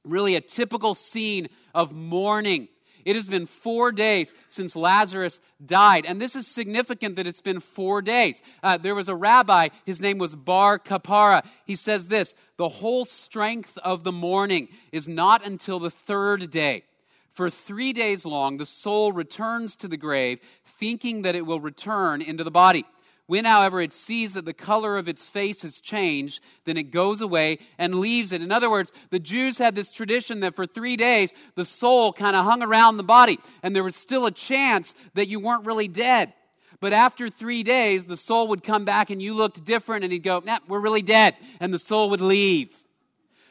really 0.05 0.35
a 0.35 0.41
typical 0.41 0.95
scene 0.95 1.49
of 1.75 1.93
mourning. 1.93 2.69
It 3.09 3.17
has 3.17 3.27
been 3.27 3.47
four 3.47 3.91
days 3.91 4.35
since 4.51 4.77
Lazarus 4.77 5.41
died. 5.65 6.05
And 6.05 6.21
this 6.21 6.37
is 6.37 6.47
significant 6.47 7.17
that 7.17 7.27
it's 7.27 7.41
been 7.41 7.59
four 7.59 8.03
days. 8.03 8.43
Uh, 8.63 8.77
there 8.77 8.95
was 8.95 9.09
a 9.09 9.15
rabbi, 9.15 9.71
his 9.87 9.99
name 9.99 10.19
was 10.19 10.35
Bar 10.35 10.79
Kappara. 10.79 11.43
He 11.65 11.75
says 11.75 12.09
this 12.09 12.35
The 12.59 12.69
whole 12.69 13.07
strength 13.07 13.79
of 13.79 14.05
the 14.05 14.13
mourning 14.13 14.69
is 14.93 15.09
not 15.09 15.43
until 15.47 15.79
the 15.79 15.91
third 15.91 16.51
day. 16.51 16.85
For 17.33 17.49
three 17.49 17.95
days 17.95 18.27
long, 18.27 18.59
the 18.59 18.67
soul 18.67 19.13
returns 19.13 19.75
to 19.77 19.89
the 19.89 19.97
grave, 19.97 20.41
thinking 20.79 21.23
that 21.23 21.35
it 21.35 21.47
will 21.47 21.61
return 21.61 22.21
into 22.21 22.45
the 22.45 22.51
body. 22.51 22.85
When, 23.29 23.45
however, 23.45 23.83
it 23.83 23.93
sees 23.93 24.33
that 24.33 24.47
the 24.47 24.55
color 24.55 24.97
of 24.97 25.07
its 25.07 25.29
face 25.29 25.61
has 25.61 25.83
changed, 25.83 26.41
then 26.65 26.79
it 26.79 26.91
goes 26.91 27.21
away 27.21 27.59
and 27.77 28.01
leaves 28.01 28.33
it. 28.33 28.41
In 28.41 28.51
other 28.51 28.71
words, 28.71 28.91
the 29.11 29.19
Jews 29.19 29.59
had 29.59 29.75
this 29.75 29.91
tradition 29.91 30.41
that 30.41 30.57
for 30.57 30.65
three 30.65 30.97
days 30.97 31.35
the 31.55 31.67
soul 31.67 32.11
kind 32.15 32.35
of 32.35 32.47
hung 32.47 32.63
around 32.63 32.97
the 32.97 33.03
body, 33.03 33.39
and 33.63 33.77
there 33.77 33.85
was 33.85 33.97
still 33.97 34.25
a 34.25 34.31
chance 34.31 34.95
that 35.13 35.29
you 35.29 35.41
weren't 35.41 35.67
really 35.67 35.89
dead. 35.89 36.33
But 36.81 36.95
after 36.95 37.29
three 37.29 37.63
days, 37.63 38.07
the 38.07 38.17
soul 38.17 38.49
would 38.49 38.63
come 38.63 38.87
back 38.87 39.11
and 39.11 39.21
you 39.21 39.35
looked 39.35 39.63
different, 39.63 40.05
and 40.05 40.13
he'd 40.13 40.23
go, 40.23 40.41
nah, 40.43 40.61
we're 40.67 40.81
really 40.81 41.03
dead. 41.03 41.35
And 41.61 41.73
the 41.73 41.79
soul 41.79 42.09
would 42.09 42.23
leave. 42.23 42.75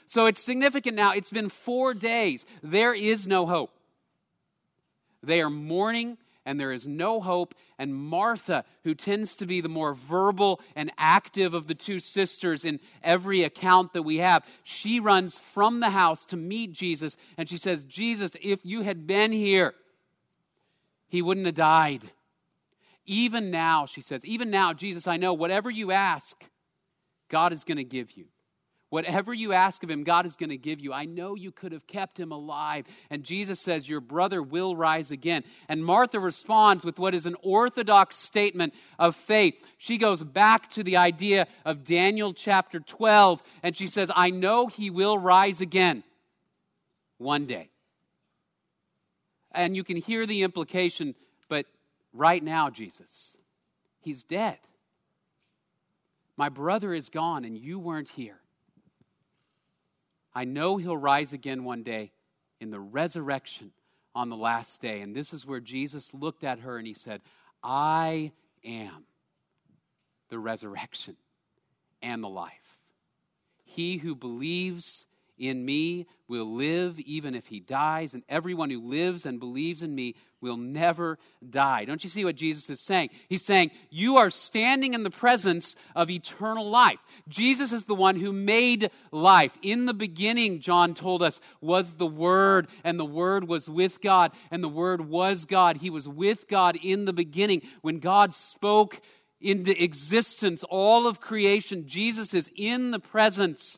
So 0.07 0.25
it's 0.25 0.41
significant 0.41 0.95
now. 0.95 1.11
It's 1.13 1.29
been 1.29 1.49
four 1.49 1.93
days. 1.93 2.45
There 2.63 2.95
is 2.95 3.27
no 3.27 3.45
hope. 3.45 3.69
They 5.21 5.39
are 5.39 5.51
mourning 5.51 6.17
and 6.47 6.57
there 6.57 6.71
is 6.71 6.87
no 6.87 7.19
hope. 7.19 7.53
And 7.77 7.93
Martha, 7.93 8.63
who 8.85 8.95
tends 8.95 9.35
to 9.35 9.45
be 9.45 9.59
the 9.59 9.69
more 9.69 9.93
verbal 9.93 10.61
and 10.75 10.91
active 10.97 11.53
of 11.53 11.67
the 11.67 11.75
two 11.75 11.99
sisters 11.99 12.63
in 12.63 12.79
every 13.03 13.43
account 13.43 13.91
that 13.93 14.03
we 14.03 14.17
have, 14.17 14.45
she 14.63 15.01
runs 15.01 15.39
from 15.39 15.81
the 15.81 15.89
house 15.89 16.23
to 16.25 16.37
meet 16.37 16.71
Jesus 16.71 17.17
and 17.37 17.49
she 17.49 17.57
says, 17.57 17.83
Jesus, 17.83 18.35
if 18.41 18.65
you 18.65 18.81
had 18.81 19.05
been 19.05 19.33
here, 19.33 19.75
he 21.09 21.21
wouldn't 21.21 21.45
have 21.45 21.55
died. 21.55 22.11
Even 23.05 23.51
now, 23.51 23.85
she 23.85 24.01
says, 24.01 24.23
even 24.25 24.49
now, 24.49 24.73
Jesus, 24.73 25.05
I 25.05 25.17
know 25.17 25.33
whatever 25.33 25.69
you 25.69 25.91
ask, 25.91 26.45
God 27.29 27.51
is 27.51 27.65
going 27.65 27.77
to 27.77 27.83
give 27.83 28.13
you. 28.13 28.25
Whatever 28.89 29.33
you 29.33 29.51
ask 29.51 29.83
of 29.83 29.89
him, 29.89 30.05
God 30.05 30.25
is 30.25 30.37
going 30.37 30.49
to 30.49 30.57
give 30.57 30.79
you. 30.79 30.93
I 30.93 31.03
know 31.03 31.35
you 31.35 31.51
could 31.51 31.73
have 31.73 31.85
kept 31.87 32.17
him 32.17 32.31
alive. 32.31 32.85
And 33.09 33.23
Jesus 33.23 33.59
says, 33.59 33.89
Your 33.89 33.99
brother 33.99 34.41
will 34.41 34.77
rise 34.77 35.11
again. 35.11 35.43
And 35.67 35.83
Martha 35.83 36.21
responds 36.21 36.85
with 36.85 36.97
what 36.97 37.13
is 37.13 37.25
an 37.25 37.35
orthodox 37.41 38.15
statement 38.15 38.73
of 38.97 39.17
faith. 39.17 39.55
She 39.77 39.97
goes 39.97 40.23
back 40.23 40.69
to 40.71 40.83
the 40.83 40.97
idea 40.97 41.47
of 41.65 41.83
Daniel 41.83 42.33
chapter 42.33 42.79
12, 42.79 43.43
and 43.61 43.75
she 43.75 43.87
says, 43.87 44.09
I 44.15 44.29
know 44.29 44.67
he 44.67 44.89
will 44.89 45.17
rise 45.17 45.59
again 45.59 46.03
one 47.17 47.45
day. 47.45 47.69
And 49.51 49.75
you 49.75 49.83
can 49.83 49.97
hear 49.97 50.25
the 50.25 50.43
implication, 50.43 51.13
but 51.49 51.65
right 52.13 52.41
now, 52.41 52.69
Jesus, 52.69 53.35
he's 53.99 54.23
dead. 54.23 54.59
My 56.37 56.47
brother 56.47 56.93
is 56.93 57.09
gone, 57.09 57.43
and 57.43 57.57
you 57.57 57.79
weren't 57.79 58.09
here. 58.09 58.39
I 60.37 60.43
know 60.43 60.77
he'll 60.77 60.95
rise 60.95 61.33
again 61.33 61.63
one 61.63 61.81
day 61.81 62.11
in 62.61 62.69
the 62.69 62.79
resurrection 62.79 63.71
on 64.13 64.29
the 64.29 64.35
last 64.35 64.79
day. 64.79 65.01
And 65.01 65.15
this 65.15 65.33
is 65.33 65.47
where 65.47 65.59
Jesus 65.59 66.13
looked 66.13 66.43
at 66.43 66.59
her 66.59 66.77
and 66.77 66.85
he 66.85 66.93
said, 66.93 67.21
I 67.63 68.33
am 68.63 69.05
the 70.29 70.37
resurrection 70.37 71.15
and 72.03 72.23
the 72.23 72.29
life. 72.29 72.77
He 73.63 73.97
who 73.97 74.13
believes 74.13 75.07
in 75.37 75.63
me 75.63 76.07
will 76.27 76.55
live 76.55 76.99
even 76.99 77.35
if 77.35 77.47
he 77.47 77.59
dies, 77.59 78.13
and 78.13 78.23
everyone 78.27 78.69
who 78.69 78.81
lives 78.81 79.25
and 79.25 79.39
believes 79.39 79.81
in 79.81 79.93
me 79.93 80.15
will 80.41 80.57
never 80.57 81.17
die. 81.49 81.85
Don't 81.85 82.03
you 82.03 82.09
see 82.09 82.25
what 82.25 82.35
Jesus 82.35 82.69
is 82.69 82.79
saying? 82.79 83.09
He's 83.29 83.45
saying, 83.45 83.71
You 83.89 84.17
are 84.17 84.29
standing 84.29 84.93
in 84.93 85.03
the 85.03 85.09
presence 85.09 85.75
of 85.95 86.09
eternal 86.09 86.69
life. 86.69 86.99
Jesus 87.27 87.71
is 87.71 87.85
the 87.85 87.95
one 87.95 88.17
who 88.17 88.33
made 88.33 88.91
life. 89.11 89.57
In 89.61 89.85
the 89.85 89.93
beginning, 89.93 90.59
John 90.59 90.93
told 90.93 91.23
us, 91.23 91.39
was 91.61 91.93
the 91.93 92.07
Word, 92.07 92.67
and 92.83 92.99
the 92.99 93.05
Word 93.05 93.47
was 93.47 93.69
with 93.69 94.01
God, 94.01 94.31
and 94.51 94.63
the 94.63 94.69
Word 94.69 95.01
was 95.01 95.45
God. 95.45 95.77
He 95.77 95.89
was 95.89 96.07
with 96.07 96.47
God 96.47 96.77
in 96.81 97.05
the 97.05 97.13
beginning. 97.13 97.61
When 97.81 97.99
God 97.99 98.33
spoke 98.33 98.99
into 99.39 99.81
existence 99.81 100.63
all 100.63 101.07
of 101.07 101.21
creation, 101.21 101.87
Jesus 101.87 102.33
is 102.33 102.49
in 102.55 102.91
the 102.91 102.99
presence 102.99 103.77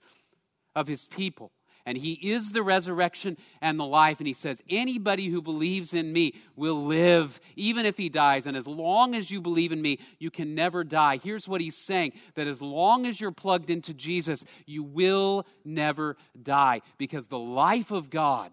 of 0.75 0.87
his 0.87 1.05
people. 1.05 1.51
And 1.85 1.97
he 1.97 2.13
is 2.13 2.51
the 2.51 2.61
resurrection 2.61 3.37
and 3.61 3.79
the 3.79 3.85
life. 3.85 4.19
And 4.19 4.27
he 4.27 4.33
says, 4.33 4.61
Anybody 4.69 5.27
who 5.27 5.41
believes 5.41 5.93
in 5.93 6.11
me 6.11 6.35
will 6.55 6.85
live, 6.85 7.39
even 7.55 7.85
if 7.85 7.97
he 7.97 8.09
dies. 8.09 8.45
And 8.45 8.55
as 8.55 8.67
long 8.67 9.15
as 9.15 9.31
you 9.31 9.41
believe 9.41 9.71
in 9.71 9.81
me, 9.81 9.99
you 10.19 10.29
can 10.29 10.53
never 10.53 10.83
die. 10.83 11.17
Here's 11.17 11.47
what 11.47 11.61
he's 11.61 11.77
saying 11.77 12.13
that 12.35 12.47
as 12.47 12.61
long 12.61 13.07
as 13.07 13.19
you're 13.19 13.31
plugged 13.31 13.69
into 13.69 13.93
Jesus, 13.93 14.45
you 14.65 14.83
will 14.83 15.47
never 15.63 16.17
die 16.41 16.81
because 16.97 17.27
the 17.27 17.39
life 17.39 17.91
of 17.91 18.09
God 18.09 18.51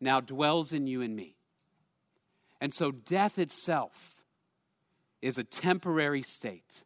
now 0.00 0.20
dwells 0.20 0.72
in 0.72 0.86
you 0.86 1.02
and 1.02 1.14
me. 1.14 1.36
And 2.60 2.74
so 2.74 2.90
death 2.90 3.38
itself 3.38 4.24
is 5.22 5.38
a 5.38 5.44
temporary 5.44 6.22
state. 6.22 6.82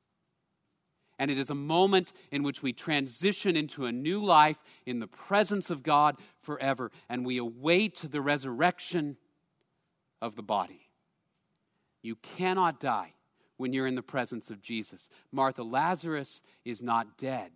And 1.25 1.31
it 1.31 1.39
is 1.39 1.49
a 1.49 1.55
moment 1.55 2.13
in 2.31 2.43
which 2.43 2.63
we 2.63 2.75
transition 2.75 3.57
into 3.57 3.87
a 3.87 3.93
new 3.93 4.23
life 4.23 4.59
in 4.85 4.99
the 4.99 5.07
presence 5.07 5.71
of 5.71 5.83
God 5.83 6.19
forever. 6.43 6.91
And 7.09 7.25
we 7.25 7.39
await 7.39 8.05
the 8.11 8.21
resurrection 8.21 9.17
of 10.21 10.37
the 10.37 10.43
body. 10.43 10.91
You 12.03 12.17
cannot 12.17 12.79
die 12.79 13.15
when 13.57 13.73
you're 13.73 13.87
in 13.87 13.95
the 13.95 14.03
presence 14.03 14.51
of 14.51 14.61
Jesus. 14.61 15.09
Martha, 15.33 15.63
Lazarus 15.63 16.43
is 16.63 16.83
not 16.83 17.17
dead 17.17 17.53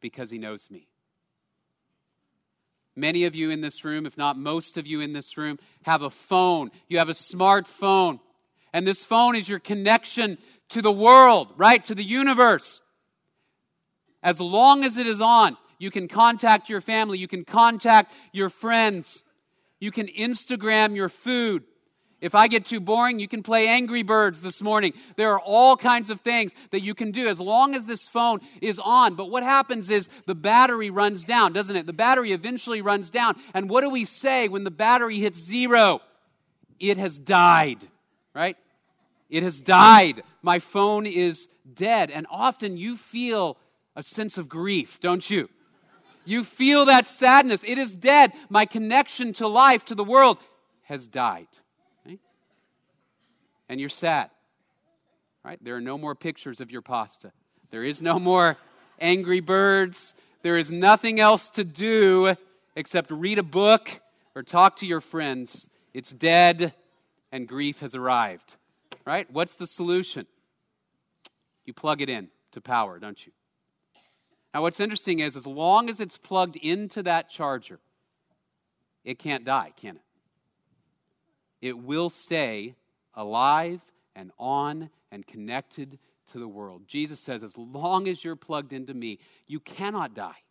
because 0.00 0.30
he 0.30 0.38
knows 0.38 0.70
me. 0.70 0.86
Many 2.94 3.24
of 3.24 3.34
you 3.34 3.50
in 3.50 3.60
this 3.60 3.84
room, 3.84 4.06
if 4.06 4.16
not 4.16 4.38
most 4.38 4.76
of 4.76 4.86
you 4.86 5.00
in 5.00 5.14
this 5.14 5.36
room, 5.36 5.58
have 5.82 6.02
a 6.02 6.10
phone. 6.10 6.70
You 6.86 6.98
have 6.98 7.08
a 7.08 7.12
smartphone. 7.12 8.20
And 8.72 8.86
this 8.86 9.04
phone 9.04 9.34
is 9.34 9.48
your 9.48 9.58
connection 9.58 10.38
to 10.70 10.82
the 10.82 10.92
world, 10.92 11.52
right? 11.56 11.84
To 11.86 11.94
the 11.94 12.04
universe. 12.04 12.80
As 14.22 14.40
long 14.40 14.84
as 14.84 14.96
it 14.96 15.06
is 15.06 15.20
on, 15.20 15.56
you 15.78 15.90
can 15.90 16.08
contact 16.08 16.68
your 16.68 16.80
family, 16.80 17.18
you 17.18 17.28
can 17.28 17.44
contact 17.44 18.12
your 18.32 18.50
friends, 18.50 19.22
you 19.80 19.90
can 19.90 20.08
Instagram 20.08 20.96
your 20.96 21.08
food. 21.08 21.64
If 22.20 22.34
I 22.34 22.48
get 22.48 22.66
too 22.66 22.80
boring, 22.80 23.20
you 23.20 23.28
can 23.28 23.44
play 23.44 23.68
Angry 23.68 24.02
Birds 24.02 24.42
this 24.42 24.60
morning. 24.60 24.92
There 25.16 25.32
are 25.32 25.40
all 25.40 25.76
kinds 25.76 26.10
of 26.10 26.20
things 26.20 26.52
that 26.72 26.80
you 26.80 26.92
can 26.92 27.12
do 27.12 27.28
as 27.28 27.40
long 27.40 27.76
as 27.76 27.86
this 27.86 28.08
phone 28.08 28.40
is 28.60 28.80
on. 28.80 29.14
But 29.14 29.30
what 29.30 29.44
happens 29.44 29.88
is 29.88 30.08
the 30.26 30.34
battery 30.34 30.90
runs 30.90 31.24
down, 31.24 31.52
doesn't 31.52 31.76
it? 31.76 31.86
The 31.86 31.92
battery 31.92 32.32
eventually 32.32 32.82
runs 32.82 33.08
down. 33.08 33.36
And 33.54 33.70
what 33.70 33.82
do 33.82 33.90
we 33.90 34.04
say 34.04 34.48
when 34.48 34.64
the 34.64 34.70
battery 34.72 35.18
hits 35.18 35.38
zero? 35.38 36.00
It 36.80 36.98
has 36.98 37.18
died, 37.18 37.86
right? 38.34 38.56
It 39.28 39.42
has 39.42 39.60
died. 39.60 40.22
My 40.42 40.58
phone 40.58 41.06
is 41.06 41.48
dead. 41.74 42.10
And 42.10 42.26
often 42.30 42.76
you 42.76 42.96
feel 42.96 43.58
a 43.94 44.02
sense 44.02 44.38
of 44.38 44.48
grief, 44.48 45.00
don't 45.00 45.28
you? 45.28 45.48
You 46.24 46.44
feel 46.44 46.86
that 46.86 47.06
sadness. 47.06 47.64
It 47.64 47.78
is 47.78 47.94
dead. 47.94 48.32
My 48.48 48.64
connection 48.64 49.32
to 49.34 49.48
life, 49.48 49.84
to 49.86 49.94
the 49.94 50.04
world, 50.04 50.38
has 50.84 51.06
died. 51.06 51.48
Okay? 52.06 52.18
And 53.68 53.80
you're 53.80 53.88
sad. 53.88 54.30
Right? 55.44 55.58
There 55.62 55.76
are 55.76 55.80
no 55.80 55.96
more 55.96 56.14
pictures 56.14 56.60
of 56.60 56.70
your 56.70 56.82
pasta. 56.82 57.32
There 57.70 57.84
is 57.84 58.02
no 58.02 58.18
more 58.18 58.56
angry 59.00 59.40
birds. 59.40 60.14
There 60.42 60.58
is 60.58 60.70
nothing 60.70 61.20
else 61.20 61.48
to 61.50 61.64
do 61.64 62.34
except 62.76 63.10
read 63.10 63.38
a 63.38 63.42
book 63.42 63.90
or 64.34 64.42
talk 64.42 64.76
to 64.76 64.86
your 64.86 65.00
friends. 65.00 65.68
It's 65.94 66.10
dead, 66.10 66.74
and 67.32 67.48
grief 67.48 67.80
has 67.80 67.94
arrived 67.94 68.56
right? 69.08 69.26
What's 69.32 69.54
the 69.54 69.66
solution? 69.66 70.26
You 71.64 71.72
plug 71.72 72.02
it 72.02 72.10
in 72.10 72.28
to 72.52 72.60
power, 72.60 72.98
don't 72.98 73.26
you? 73.26 73.32
Now, 74.52 74.60
what's 74.60 74.80
interesting 74.80 75.20
is 75.20 75.34
as 75.34 75.46
long 75.46 75.88
as 75.88 75.98
it's 75.98 76.18
plugged 76.18 76.56
into 76.56 77.02
that 77.04 77.30
charger, 77.30 77.80
it 79.04 79.18
can't 79.18 79.46
die, 79.46 79.72
can 79.80 79.96
it? 79.96 80.02
It 81.68 81.78
will 81.78 82.10
stay 82.10 82.74
alive 83.14 83.80
and 84.14 84.30
on 84.38 84.90
and 85.10 85.26
connected 85.26 85.98
to 86.32 86.38
the 86.38 86.46
world. 86.46 86.82
Jesus 86.86 87.18
says, 87.18 87.42
as 87.42 87.56
long 87.56 88.08
as 88.08 88.22
you're 88.22 88.36
plugged 88.36 88.74
into 88.74 88.92
me, 88.92 89.20
you 89.46 89.58
cannot 89.58 90.12
die. 90.12 90.42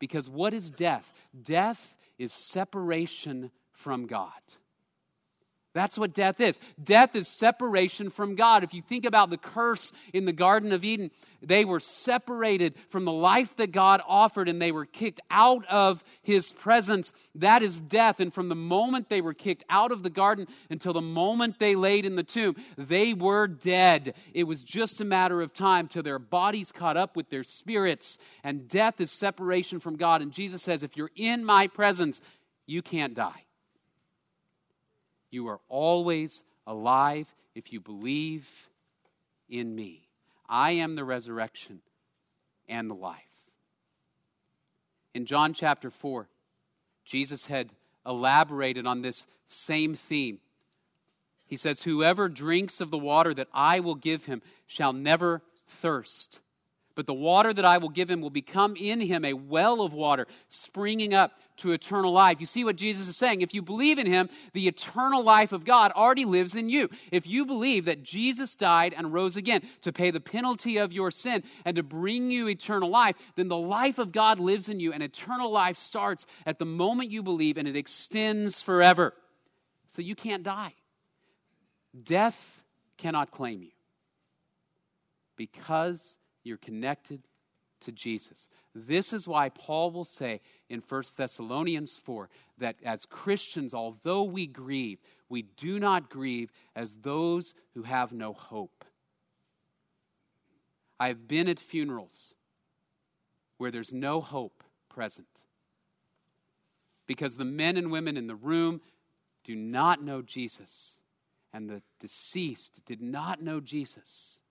Because 0.00 0.28
what 0.28 0.52
is 0.54 0.72
death? 0.72 1.08
Death 1.40 1.94
is 2.18 2.32
separation 2.32 3.52
from 3.72 4.08
God. 4.08 4.32
That's 5.74 5.96
what 5.96 6.12
death 6.12 6.38
is. 6.40 6.58
Death 6.82 7.16
is 7.16 7.26
separation 7.26 8.10
from 8.10 8.34
God. 8.34 8.62
If 8.62 8.74
you 8.74 8.82
think 8.82 9.06
about 9.06 9.30
the 9.30 9.38
curse 9.38 9.92
in 10.12 10.26
the 10.26 10.32
Garden 10.32 10.70
of 10.72 10.84
Eden, 10.84 11.10
they 11.40 11.64
were 11.64 11.80
separated 11.80 12.74
from 12.90 13.06
the 13.06 13.12
life 13.12 13.56
that 13.56 13.72
God 13.72 14.02
offered 14.06 14.50
and 14.50 14.60
they 14.60 14.70
were 14.70 14.84
kicked 14.84 15.20
out 15.30 15.64
of 15.66 16.04
His 16.22 16.52
presence. 16.52 17.14
That 17.34 17.62
is 17.62 17.80
death. 17.80 18.20
And 18.20 18.34
from 18.34 18.50
the 18.50 18.54
moment 18.54 19.08
they 19.08 19.22
were 19.22 19.32
kicked 19.32 19.64
out 19.70 19.92
of 19.92 20.02
the 20.02 20.10
garden 20.10 20.46
until 20.68 20.92
the 20.92 21.00
moment 21.00 21.58
they 21.58 21.74
laid 21.74 22.04
in 22.04 22.16
the 22.16 22.22
tomb, 22.22 22.56
they 22.76 23.14
were 23.14 23.46
dead. 23.46 24.14
It 24.34 24.44
was 24.44 24.62
just 24.62 25.00
a 25.00 25.06
matter 25.06 25.40
of 25.40 25.54
time 25.54 25.88
till 25.88 26.02
their 26.02 26.18
bodies 26.18 26.70
caught 26.70 26.98
up 26.98 27.16
with 27.16 27.30
their 27.30 27.44
spirits. 27.44 28.18
And 28.44 28.68
death 28.68 29.00
is 29.00 29.10
separation 29.10 29.80
from 29.80 29.96
God. 29.96 30.20
And 30.20 30.32
Jesus 30.32 30.62
says, 30.62 30.82
if 30.82 30.98
you're 30.98 31.10
in 31.16 31.46
my 31.46 31.66
presence, 31.66 32.20
you 32.66 32.82
can't 32.82 33.14
die. 33.14 33.44
You 35.32 35.48
are 35.48 35.58
always 35.68 36.44
alive 36.66 37.26
if 37.56 37.72
you 37.72 37.80
believe 37.80 38.48
in 39.48 39.74
me. 39.74 40.06
I 40.48 40.72
am 40.72 40.94
the 40.94 41.04
resurrection 41.04 41.80
and 42.68 42.88
the 42.88 42.94
life. 42.94 43.16
In 45.14 45.24
John 45.26 45.54
chapter 45.54 45.90
4, 45.90 46.28
Jesus 47.04 47.46
had 47.46 47.70
elaborated 48.06 48.86
on 48.86 49.02
this 49.02 49.26
same 49.46 49.94
theme. 49.94 50.38
He 51.46 51.56
says, 51.56 51.82
Whoever 51.82 52.28
drinks 52.28 52.80
of 52.80 52.90
the 52.90 52.98
water 52.98 53.32
that 53.34 53.48
I 53.52 53.80
will 53.80 53.94
give 53.94 54.26
him 54.26 54.42
shall 54.66 54.92
never 54.92 55.42
thirst. 55.66 56.40
But 56.94 57.06
the 57.06 57.14
water 57.14 57.52
that 57.52 57.64
I 57.64 57.78
will 57.78 57.88
give 57.88 58.10
him 58.10 58.20
will 58.20 58.30
become 58.30 58.76
in 58.76 59.00
him 59.00 59.24
a 59.24 59.32
well 59.32 59.80
of 59.80 59.92
water 59.92 60.26
springing 60.48 61.14
up 61.14 61.32
to 61.58 61.72
eternal 61.72 62.12
life. 62.12 62.40
You 62.40 62.46
see 62.46 62.64
what 62.64 62.76
Jesus 62.76 63.08
is 63.08 63.16
saying? 63.16 63.40
If 63.40 63.54
you 63.54 63.62
believe 63.62 63.98
in 63.98 64.06
him, 64.06 64.28
the 64.52 64.68
eternal 64.68 65.22
life 65.22 65.52
of 65.52 65.64
God 65.64 65.92
already 65.92 66.24
lives 66.24 66.54
in 66.54 66.68
you. 66.68 66.88
If 67.10 67.26
you 67.26 67.46
believe 67.46 67.86
that 67.86 68.02
Jesus 68.02 68.54
died 68.54 68.94
and 68.96 69.12
rose 69.12 69.36
again 69.36 69.62
to 69.82 69.92
pay 69.92 70.10
the 70.10 70.20
penalty 70.20 70.78
of 70.78 70.92
your 70.92 71.10
sin 71.10 71.42
and 71.64 71.76
to 71.76 71.82
bring 71.82 72.30
you 72.30 72.48
eternal 72.48 72.90
life, 72.90 73.16
then 73.36 73.48
the 73.48 73.56
life 73.56 73.98
of 73.98 74.12
God 74.12 74.38
lives 74.38 74.68
in 74.68 74.80
you, 74.80 74.92
and 74.92 75.02
eternal 75.02 75.50
life 75.50 75.78
starts 75.78 76.26
at 76.46 76.58
the 76.58 76.64
moment 76.64 77.10
you 77.10 77.22
believe 77.22 77.56
and 77.56 77.68
it 77.68 77.76
extends 77.76 78.60
forever. 78.60 79.14
So 79.90 80.02
you 80.02 80.14
can't 80.14 80.42
die. 80.42 80.74
Death 82.02 82.62
cannot 82.96 83.30
claim 83.30 83.62
you 83.62 83.72
because 85.36 86.16
you're 86.44 86.56
connected 86.56 87.22
to 87.80 87.92
Jesus. 87.92 88.48
This 88.74 89.12
is 89.12 89.28
why 89.28 89.48
Paul 89.48 89.90
will 89.90 90.04
say 90.04 90.40
in 90.68 90.82
1 90.86 91.02
Thessalonians 91.16 91.96
4 91.98 92.28
that 92.58 92.76
as 92.84 93.06
Christians, 93.06 93.74
although 93.74 94.22
we 94.22 94.46
grieve, 94.46 94.98
we 95.28 95.42
do 95.42 95.78
not 95.78 96.10
grieve 96.10 96.52
as 96.74 96.96
those 96.96 97.54
who 97.74 97.82
have 97.82 98.12
no 98.12 98.32
hope. 98.32 98.84
I've 100.98 101.26
been 101.26 101.48
at 101.48 101.58
funerals 101.58 102.34
where 103.58 103.70
there's 103.70 103.92
no 103.92 104.20
hope 104.20 104.62
present 104.88 105.26
because 107.06 107.36
the 107.36 107.44
men 107.44 107.76
and 107.76 107.90
women 107.90 108.16
in 108.16 108.26
the 108.26 108.36
room 108.36 108.80
do 109.44 109.56
not 109.56 110.02
know 110.02 110.22
Jesus, 110.22 110.96
and 111.52 111.68
the 111.68 111.82
deceased 111.98 112.80
did 112.86 113.02
not 113.02 113.42
know 113.42 113.60
Jesus. 113.60 114.41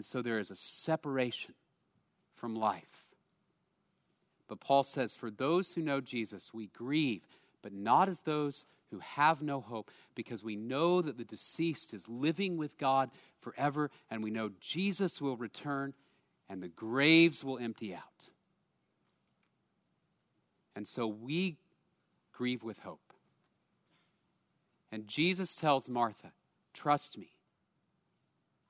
And 0.00 0.06
so 0.06 0.22
there 0.22 0.38
is 0.38 0.50
a 0.50 0.56
separation 0.56 1.52
from 2.34 2.54
life. 2.54 3.04
But 4.48 4.58
Paul 4.58 4.82
says, 4.82 5.14
for 5.14 5.30
those 5.30 5.74
who 5.74 5.82
know 5.82 6.00
Jesus, 6.00 6.54
we 6.54 6.68
grieve, 6.68 7.20
but 7.60 7.74
not 7.74 8.08
as 8.08 8.22
those 8.22 8.64
who 8.90 9.00
have 9.00 9.42
no 9.42 9.60
hope, 9.60 9.90
because 10.14 10.42
we 10.42 10.56
know 10.56 11.02
that 11.02 11.18
the 11.18 11.24
deceased 11.24 11.92
is 11.92 12.08
living 12.08 12.56
with 12.56 12.78
God 12.78 13.10
forever, 13.42 13.90
and 14.10 14.24
we 14.24 14.30
know 14.30 14.52
Jesus 14.58 15.20
will 15.20 15.36
return 15.36 15.92
and 16.48 16.62
the 16.62 16.68
graves 16.68 17.44
will 17.44 17.58
empty 17.58 17.94
out. 17.94 18.30
And 20.74 20.88
so 20.88 21.08
we 21.08 21.58
grieve 22.32 22.62
with 22.62 22.78
hope. 22.78 23.12
And 24.90 25.06
Jesus 25.06 25.56
tells 25.56 25.90
Martha, 25.90 26.32
Trust 26.72 27.18
me, 27.18 27.32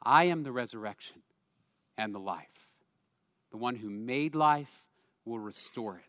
I 0.03 0.25
am 0.25 0.43
the 0.43 0.53
resurrection 0.53 1.23
and 1.99 2.15
the 2.15 2.21
life. 2.21 2.47
The 3.51 3.59
one 3.59 3.77
who 3.77 3.91
made 3.91 4.35
life 4.35 4.87
will 5.25 5.39
restore 5.39 5.97
it. 5.97 6.05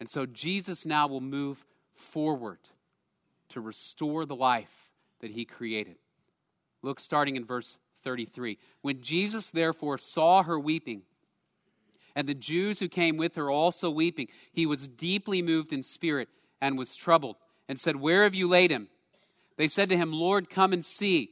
And 0.00 0.08
so 0.08 0.26
Jesus 0.26 0.84
now 0.84 1.06
will 1.06 1.20
move 1.20 1.64
forward 1.94 2.58
to 3.50 3.60
restore 3.60 4.24
the 4.24 4.34
life 4.34 4.90
that 5.20 5.30
he 5.30 5.44
created. 5.44 5.96
Look, 6.82 6.98
starting 6.98 7.36
in 7.36 7.44
verse 7.44 7.78
33. 8.02 8.58
When 8.80 9.02
Jesus 9.02 9.50
therefore 9.50 9.98
saw 9.98 10.42
her 10.42 10.58
weeping, 10.58 11.02
and 12.14 12.28
the 12.28 12.34
Jews 12.34 12.78
who 12.78 12.88
came 12.88 13.16
with 13.16 13.36
her 13.36 13.50
also 13.50 13.90
weeping, 13.90 14.28
he 14.52 14.66
was 14.66 14.88
deeply 14.88 15.40
moved 15.40 15.72
in 15.72 15.82
spirit 15.82 16.28
and 16.60 16.76
was 16.76 16.96
troubled, 16.96 17.36
and 17.68 17.78
said, 17.78 17.96
Where 17.96 18.24
have 18.24 18.34
you 18.34 18.48
laid 18.48 18.70
him? 18.70 18.88
They 19.56 19.68
said 19.68 19.88
to 19.90 19.96
him, 19.96 20.12
Lord, 20.12 20.50
come 20.50 20.72
and 20.72 20.84
see. 20.84 21.30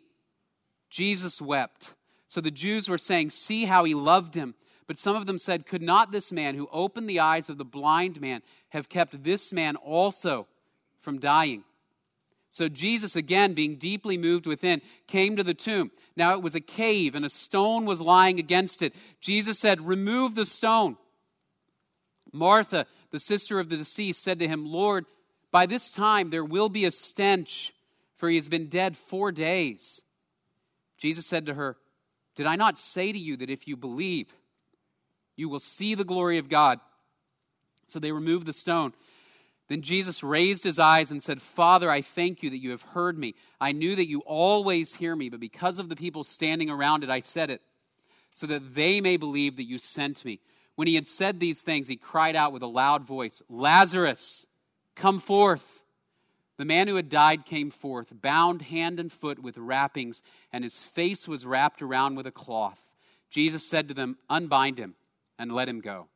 Jesus 0.91 1.41
wept. 1.41 1.95
So 2.29 2.41
the 2.41 2.51
Jews 2.51 2.89
were 2.89 2.99
saying, 2.99 3.31
See 3.31 3.65
how 3.65 3.85
he 3.85 3.95
loved 3.95 4.35
him. 4.35 4.55
But 4.87 4.99
some 4.99 5.17
of 5.17 5.27
them 5.27 5.39
said, 5.39 5.67
Could 5.67 5.83
not 5.83 6.13
this 6.13 6.33
man 6.33 6.57
who 6.57 6.69
opened 6.73 7.09
the 7.09 7.21
eyes 7.21 7.49
of 7.49 7.59
the 7.59 7.65
blind 7.65 8.21
man 8.21 8.43
have 8.71 8.89
kept 8.89 9.23
this 9.23 9.53
man 9.53 9.77
also 9.77 10.47
from 11.01 11.19
dying? 11.19 11.65
So 12.53 12.69
Jesus, 12.69 13.15
again, 13.15 13.55
being 13.55 13.77
deeply 13.77 14.19
moved 14.19 14.47
within, 14.47 14.83
came 15.07 15.37
to 15.37 15.45
the 15.45 15.55
tomb. 15.55 15.93
Now 16.17 16.35
it 16.35 16.43
was 16.43 16.57
a 16.57 16.61
cave, 16.61 17.15
and 17.15 17.25
a 17.25 17.31
stone 17.31 17.85
was 17.85 18.01
lying 18.01 18.41
against 18.41 18.83
it. 18.83 18.93
Jesus 19.21 19.59
said, 19.59 19.81
Remove 19.87 20.35
the 20.35 20.45
stone. 20.45 20.97
Martha, 22.33 22.87
the 23.11 23.19
sister 23.21 23.61
of 23.61 23.69
the 23.69 23.77
deceased, 23.77 24.23
said 24.23 24.39
to 24.41 24.49
him, 24.49 24.67
Lord, 24.67 25.07
by 25.51 25.67
this 25.67 25.91
time 25.91 26.31
there 26.31 26.45
will 26.45 26.69
be 26.69 26.85
a 26.85 26.91
stench, 26.91 27.73
for 28.17 28.29
he 28.29 28.37
has 28.37 28.49
been 28.49 28.67
dead 28.67 28.97
four 28.97 29.33
days. 29.33 30.03
Jesus 31.01 31.27
said 31.27 31.47
to 31.47 31.55
her, 31.55 31.77
Did 32.37 32.47
I 32.47 32.57
not 32.57 32.79
say 32.79 33.11
to 33.11 33.19
you 33.19 33.37
that 33.39 33.51
if 33.51 33.67
you 33.67 33.77
believe, 33.77 34.33
you 35.37 35.49
will 35.49 35.59
see 35.59 35.95
the 35.95 36.05
glory 36.05 36.39
of 36.39 36.49
God? 36.49 36.79
So 37.87 37.99
they 37.99 38.13
removed 38.13 38.47
the 38.47 38.53
stone. 38.53 38.93
Then 39.69 39.83
Jesus 39.83 40.23
raised 40.23 40.65
his 40.65 40.79
eyes 40.79 41.11
and 41.11 41.23
said, 41.23 41.41
Father, 41.41 41.91
I 41.91 42.03
thank 42.03 42.43
you 42.43 42.51
that 42.51 42.59
you 42.59 42.73
have 42.73 42.83
heard 42.83 43.17
me. 43.17 43.35
I 43.61 43.73
knew 43.73 43.95
that 43.97 44.09
you 44.09 44.21
always 44.21 44.95
hear 44.95 45.15
me, 45.17 45.29
but 45.31 45.41
because 45.41 45.79
of 45.79 45.89
the 45.89 45.97
people 45.97 46.25
standing 46.25 46.69
around 46.69 47.05
it, 47.05 47.11
I 47.11 47.21
said 47.21 47.51
it, 47.51 47.63
so 48.35 48.47
that 48.49 48.75
they 48.75 49.01
may 49.01 49.17
believe 49.17 49.57
that 49.57 49.69
you 49.69 49.79
sent 49.79 50.25
me. 50.25 50.41
When 50.75 50.89
he 50.89 50.97
had 50.97 51.07
said 51.07 51.39
these 51.39 51.63
things, 51.63 51.89
he 51.89 51.97
cried 51.97 52.37
out 52.37 52.53
with 52.53 52.63
a 52.63 52.67
loud 52.67 53.05
voice, 53.05 53.43
Lazarus, 53.49 54.45
come 54.97 55.21
forth. 55.21 55.80
The 56.61 56.67
man 56.67 56.89
who 56.89 56.97
had 56.97 57.09
died 57.09 57.47
came 57.47 57.71
forth, 57.71 58.09
bound 58.21 58.61
hand 58.61 59.01
and 59.01 59.11
foot 59.11 59.39
with 59.39 59.57
wrappings, 59.57 60.21
and 60.53 60.63
his 60.63 60.85
face 60.85 61.27
was 61.27 61.47
wrapped 61.47 61.81
around 61.81 62.17
with 62.17 62.27
a 62.27 62.31
cloth. 62.31 62.79
Jesus 63.31 63.67
said 63.67 63.89
to 63.89 63.95
them, 63.95 64.19
Unbind 64.29 64.77
him 64.77 64.95
and 65.39 65.51
let 65.51 65.71
him 65.71 65.81
go. 65.81 66.09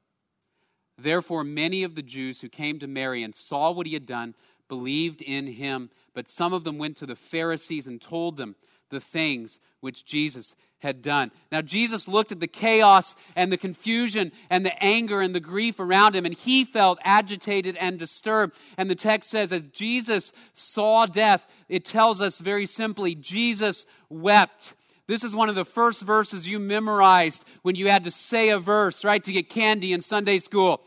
Therefore, 0.98 1.44
many 1.44 1.82
of 1.82 1.94
the 1.94 2.02
Jews 2.02 2.42
who 2.42 2.50
came 2.50 2.78
to 2.80 2.86
Mary 2.86 3.22
and 3.22 3.34
saw 3.34 3.70
what 3.70 3.86
he 3.86 3.94
had 3.94 4.04
done 4.04 4.34
believed 4.68 5.22
in 5.22 5.46
him, 5.46 5.88
but 6.12 6.28
some 6.28 6.52
of 6.52 6.64
them 6.64 6.76
went 6.76 6.98
to 6.98 7.06
the 7.06 7.16
Pharisees 7.16 7.86
and 7.86 7.98
told 7.98 8.36
them 8.36 8.54
the 8.90 9.00
things 9.00 9.60
which 9.80 10.04
Jesus 10.04 10.54
had 10.84 11.02
done. 11.02 11.32
Now, 11.50 11.62
Jesus 11.62 12.06
looked 12.06 12.30
at 12.30 12.38
the 12.38 12.46
chaos 12.46 13.16
and 13.34 13.50
the 13.50 13.56
confusion 13.56 14.30
and 14.48 14.64
the 14.64 14.82
anger 14.82 15.20
and 15.20 15.34
the 15.34 15.40
grief 15.40 15.80
around 15.80 16.14
him, 16.14 16.24
and 16.24 16.34
he 16.34 16.64
felt 16.64 17.00
agitated 17.02 17.76
and 17.78 17.98
disturbed. 17.98 18.54
And 18.78 18.88
the 18.88 18.94
text 18.94 19.30
says, 19.30 19.52
as 19.52 19.64
Jesus 19.72 20.32
saw 20.52 21.06
death, 21.06 21.44
it 21.68 21.84
tells 21.84 22.20
us 22.20 22.38
very 22.38 22.66
simply, 22.66 23.16
Jesus 23.16 23.86
wept. 24.08 24.74
This 25.06 25.24
is 25.24 25.34
one 25.34 25.48
of 25.48 25.54
the 25.54 25.64
first 25.64 26.02
verses 26.02 26.46
you 26.46 26.58
memorized 26.58 27.44
when 27.62 27.74
you 27.74 27.88
had 27.88 28.04
to 28.04 28.10
say 28.10 28.50
a 28.50 28.58
verse, 28.58 29.04
right, 29.04 29.24
to 29.24 29.32
get 29.32 29.48
candy 29.48 29.92
in 29.92 30.00
Sunday 30.00 30.38
school. 30.38 30.80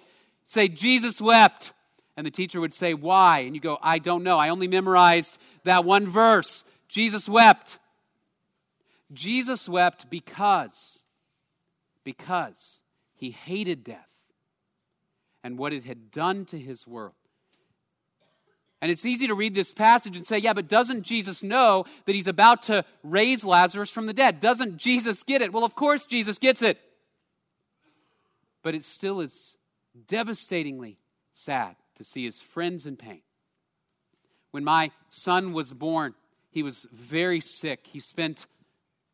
Say, 0.46 0.70
Jesus 0.70 1.20
wept. 1.20 1.74
And 2.16 2.26
the 2.26 2.32
teacher 2.32 2.60
would 2.60 2.74
say, 2.74 2.96
Why? 2.96 3.42
And 3.42 3.54
you 3.54 3.62
go, 3.62 3.78
I 3.82 4.00
don't 4.00 4.24
know. 4.24 4.40
I 4.40 4.50
only 4.50 4.68
memorized 4.68 5.38
that 5.66 5.86
one 5.86 6.08
verse. 6.08 6.64
Jesus 6.88 7.30
wept. 7.30 7.78
Jesus 9.14 9.70
wept 9.70 10.10
because, 10.10 11.04
because 12.04 12.82
he 13.16 13.32
hated 13.32 13.84
death 13.84 14.10
and 15.44 15.58
what 15.58 15.74
it 15.74 15.86
had 15.86 16.12
done 16.12 16.46
to 16.46 16.60
his 16.60 16.86
world. 16.86 17.14
And 18.82 18.92
it's 18.92 19.06
easy 19.06 19.28
to 19.28 19.34
read 19.34 19.56
this 19.56 19.74
passage 19.74 20.18
and 20.18 20.28
say, 20.28 20.38
yeah, 20.38 20.54
but 20.54 20.68
doesn't 20.68 21.02
Jesus 21.02 21.42
know 21.42 21.86
that 22.06 22.14
he's 22.14 22.28
about 22.28 22.64
to 22.64 22.86
raise 23.02 23.44
Lazarus 23.44 23.90
from 23.90 24.06
the 24.06 24.14
dead? 24.14 24.40
Doesn't 24.40 24.78
Jesus 24.78 25.24
get 25.24 25.42
it? 25.42 25.52
Well, 25.52 25.64
of 25.64 25.74
course 25.74 26.06
Jesus 26.06 26.38
gets 26.38 26.62
it. 26.62 26.80
But 28.62 28.76
it 28.76 28.84
still 28.84 29.20
is 29.20 29.56
devastatingly 30.08 31.00
sad 31.32 31.76
to 31.96 32.04
see 32.04 32.26
his 32.26 32.40
friends 32.40 32.86
in 32.86 32.98
pain. 32.98 33.22
When 34.52 34.64
my 34.64 34.92
son 35.10 35.54
was 35.54 35.74
born, 35.74 36.14
he 36.52 36.62
was 36.62 36.86
very 36.94 37.42
sick. 37.42 37.88
He 37.88 38.00
spent 38.00 38.46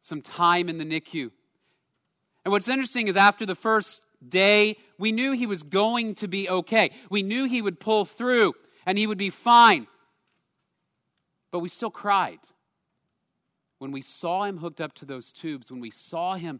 some 0.03 0.21
time 0.21 0.69
in 0.69 0.77
the 0.77 0.85
NICU. 0.85 1.31
And 2.45 2.51
what's 2.51 2.67
interesting 2.67 3.07
is 3.07 3.17
after 3.17 3.45
the 3.45 3.55
first 3.55 4.01
day, 4.27 4.77
we 4.99 5.11
knew 5.11 5.31
he 5.31 5.47
was 5.47 5.63
going 5.63 6.15
to 6.15 6.27
be 6.27 6.47
okay. 6.49 6.91
We 7.09 7.23
knew 7.23 7.45
he 7.45 7.61
would 7.61 7.79
pull 7.79 8.05
through 8.05 8.53
and 8.85 8.97
he 8.97 9.07
would 9.07 9.17
be 9.17 9.29
fine. 9.29 9.87
But 11.51 11.59
we 11.59 11.69
still 11.69 11.89
cried. 11.89 12.39
When 13.79 13.91
we 13.91 14.01
saw 14.01 14.43
him 14.43 14.57
hooked 14.57 14.81
up 14.81 14.93
to 14.95 15.05
those 15.05 15.31
tubes, 15.31 15.71
when 15.71 15.79
we 15.79 15.91
saw 15.91 16.35
him 16.35 16.59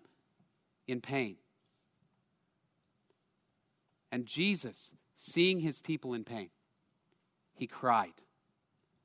in 0.88 1.02
pain. 1.02 1.36
And 4.12 4.26
Jesus, 4.26 4.92
seeing 5.16 5.60
his 5.60 5.80
people 5.80 6.14
in 6.14 6.24
pain, 6.24 6.50
he 7.56 7.68
cried 7.68 8.14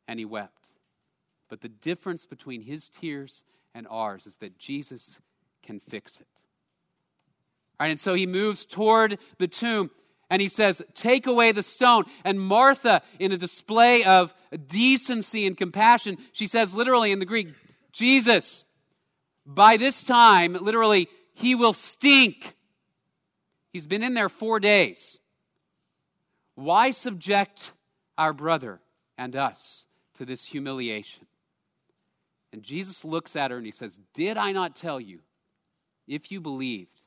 and 0.06 0.18
he 0.18 0.24
wept. 0.24 0.70
But 1.48 1.60
the 1.60 1.68
difference 1.68 2.24
between 2.24 2.62
his 2.62 2.88
tears 2.88 3.42
and 3.74 3.86
ours 3.90 4.26
is 4.26 4.36
that 4.36 4.58
Jesus 4.58 5.20
can 5.62 5.80
fix 5.80 6.20
it. 6.20 6.26
All 7.78 7.84
right, 7.84 7.90
and 7.90 8.00
so 8.00 8.14
he 8.14 8.26
moves 8.26 8.66
toward 8.66 9.18
the 9.38 9.48
tomb 9.48 9.90
and 10.30 10.42
he 10.42 10.48
says, 10.48 10.82
Take 10.94 11.26
away 11.26 11.52
the 11.52 11.62
stone. 11.62 12.04
And 12.24 12.40
Martha, 12.40 13.02
in 13.18 13.32
a 13.32 13.36
display 13.36 14.04
of 14.04 14.34
decency 14.66 15.46
and 15.46 15.56
compassion, 15.56 16.18
she 16.32 16.46
says 16.46 16.74
literally 16.74 17.12
in 17.12 17.18
the 17.18 17.24
Greek, 17.24 17.48
Jesus, 17.92 18.64
by 19.46 19.76
this 19.76 20.02
time, 20.02 20.52
literally, 20.52 21.08
he 21.34 21.54
will 21.54 21.72
stink. 21.72 22.56
He's 23.72 23.86
been 23.86 24.02
in 24.02 24.14
there 24.14 24.28
four 24.28 24.60
days. 24.60 25.18
Why 26.54 26.90
subject 26.90 27.72
our 28.16 28.32
brother 28.32 28.80
and 29.16 29.36
us 29.36 29.86
to 30.14 30.24
this 30.24 30.44
humiliation? 30.44 31.26
And 32.52 32.62
Jesus 32.62 33.04
looks 33.04 33.36
at 33.36 33.50
her 33.50 33.56
and 33.56 33.66
he 33.66 33.72
says, 33.72 33.98
Did 34.14 34.36
I 34.36 34.52
not 34.52 34.76
tell 34.76 35.00
you, 35.00 35.20
if 36.06 36.32
you 36.32 36.40
believed, 36.40 37.02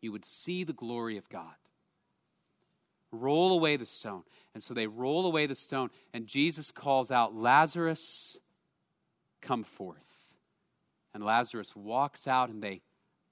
you 0.00 0.12
would 0.12 0.24
see 0.24 0.64
the 0.64 0.72
glory 0.72 1.16
of 1.16 1.28
God? 1.28 1.54
Roll 3.10 3.52
away 3.52 3.76
the 3.76 3.86
stone. 3.86 4.22
And 4.54 4.62
so 4.62 4.74
they 4.74 4.86
roll 4.86 5.26
away 5.26 5.46
the 5.46 5.54
stone, 5.54 5.90
and 6.12 6.26
Jesus 6.26 6.70
calls 6.70 7.10
out, 7.10 7.34
Lazarus, 7.34 8.38
come 9.40 9.64
forth. 9.64 9.96
And 11.14 11.24
Lazarus 11.24 11.74
walks 11.74 12.26
out, 12.26 12.50
and 12.50 12.62
they 12.62 12.82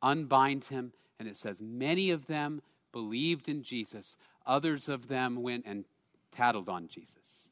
unbind 0.02 0.64
him. 0.64 0.92
And 1.18 1.28
it 1.28 1.36
says, 1.36 1.60
Many 1.60 2.10
of 2.10 2.26
them 2.26 2.62
believed 2.92 3.48
in 3.48 3.62
Jesus, 3.62 4.16
others 4.46 4.88
of 4.88 5.08
them 5.08 5.42
went 5.42 5.64
and 5.66 5.84
tattled 6.30 6.68
on 6.68 6.88
Jesus. 6.88 7.45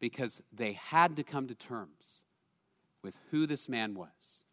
Because 0.00 0.42
they 0.52 0.72
had 0.72 1.16
to 1.16 1.22
come 1.22 1.46
to 1.48 1.54
terms 1.54 2.24
with 3.02 3.14
who 3.30 3.46
this 3.46 3.68
man 3.68 3.94
was. 3.94 4.44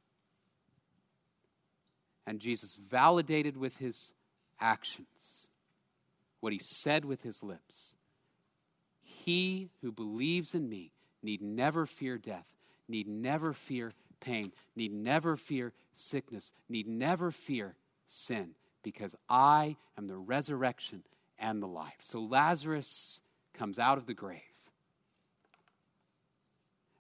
And 2.26 2.40
Jesus 2.40 2.76
validated 2.76 3.56
with 3.56 3.78
his 3.78 4.12
actions, 4.60 5.48
what 6.42 6.52
he 6.52 6.60
said 6.60 7.06
with 7.06 7.22
his 7.22 7.42
lips. 7.42 7.96
He 9.02 9.70
who 9.82 9.92
believes 9.92 10.54
in 10.54 10.68
me 10.68 10.92
need 11.24 11.42
never 11.42 11.86
fear 11.86 12.18
death, 12.18 12.48
need 12.90 13.08
never 13.08 13.54
fear 13.54 13.92
pain, 14.20 14.52
need 14.76 14.92
never 14.92 15.38
fear 15.38 15.72
sickness, 15.96 16.52
need 16.68 16.88
never 16.88 17.32
fear 17.32 17.76
sin, 18.10 18.50
because 18.84 19.16
I 19.30 19.78
am 19.98 20.08
the 20.08 20.18
resurrection 20.18 21.04
and 21.40 21.62
the 21.62 21.68
life. 21.68 21.98
So 22.02 22.20
Lazarus 22.20 23.22
comes 23.54 23.80
out 23.80 23.98
of 23.98 24.06
the 24.06 24.14
grave. 24.14 24.42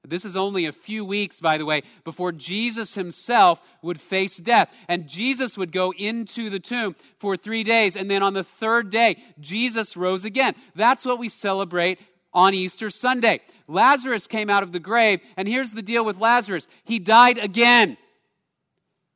This 0.09 0.25
is 0.25 0.35
only 0.35 0.65
a 0.65 0.71
few 0.71 1.03
weeks, 1.03 1.41
by 1.41 1.57
the 1.57 1.65
way, 1.65 1.83
before 2.03 2.31
Jesus 2.31 2.93
himself 2.93 3.61
would 3.81 3.99
face 3.99 4.37
death. 4.37 4.71
And 4.87 5.07
Jesus 5.07 5.57
would 5.57 5.71
go 5.71 5.93
into 5.97 6.49
the 6.49 6.59
tomb 6.59 6.95
for 7.19 7.35
three 7.35 7.63
days. 7.63 7.95
And 7.95 8.09
then 8.09 8.23
on 8.23 8.33
the 8.33 8.43
third 8.43 8.89
day, 8.89 9.17
Jesus 9.39 9.97
rose 9.97 10.23
again. 10.23 10.55
That's 10.75 11.05
what 11.05 11.19
we 11.19 11.29
celebrate 11.29 11.99
on 12.33 12.53
Easter 12.53 12.89
Sunday. 12.89 13.41
Lazarus 13.67 14.27
came 14.27 14.49
out 14.49 14.63
of 14.63 14.71
the 14.71 14.79
grave. 14.79 15.19
And 15.35 15.47
here's 15.47 15.71
the 15.71 15.81
deal 15.81 16.05
with 16.05 16.17
Lazarus 16.17 16.67
he 16.85 16.99
died 16.99 17.37
again. 17.37 17.97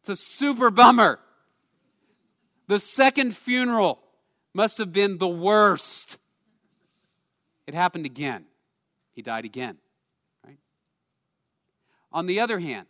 It's 0.01 0.09
a 0.09 0.15
super 0.15 0.71
bummer. 0.71 1.19
The 2.67 2.79
second 2.79 3.35
funeral 3.35 3.99
must 4.53 4.77
have 4.77 4.91
been 4.91 5.17
the 5.17 5.27
worst. 5.27 6.17
It 7.67 7.73
happened 7.73 8.05
again. 8.05 8.45
He 9.13 9.21
died 9.21 9.45
again. 9.45 9.77
On 12.11 12.25
the 12.25 12.39
other 12.39 12.59
hand, 12.59 12.87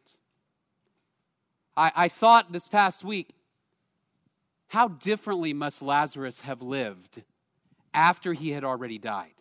I, 1.76 1.92
I 1.96 2.08
thought 2.08 2.52
this 2.52 2.68
past 2.68 3.04
week, 3.04 3.30
how 4.68 4.88
differently 4.88 5.54
must 5.54 5.82
Lazarus 5.82 6.40
have 6.42 6.62
lived 6.62 7.22
after 7.94 8.34
he 8.34 8.52
had 8.52 8.64
already 8.64 8.98
died? 8.98 9.34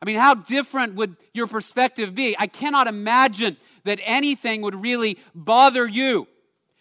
I 0.00 0.04
mean, 0.04 0.16
how 0.16 0.34
different 0.34 0.96
would 0.96 1.16
your 1.32 1.46
perspective 1.46 2.12
be? 2.12 2.34
I 2.36 2.48
cannot 2.48 2.88
imagine 2.88 3.56
that 3.84 4.00
anything 4.02 4.62
would 4.62 4.74
really 4.74 5.16
bother 5.32 5.86
you 5.86 6.26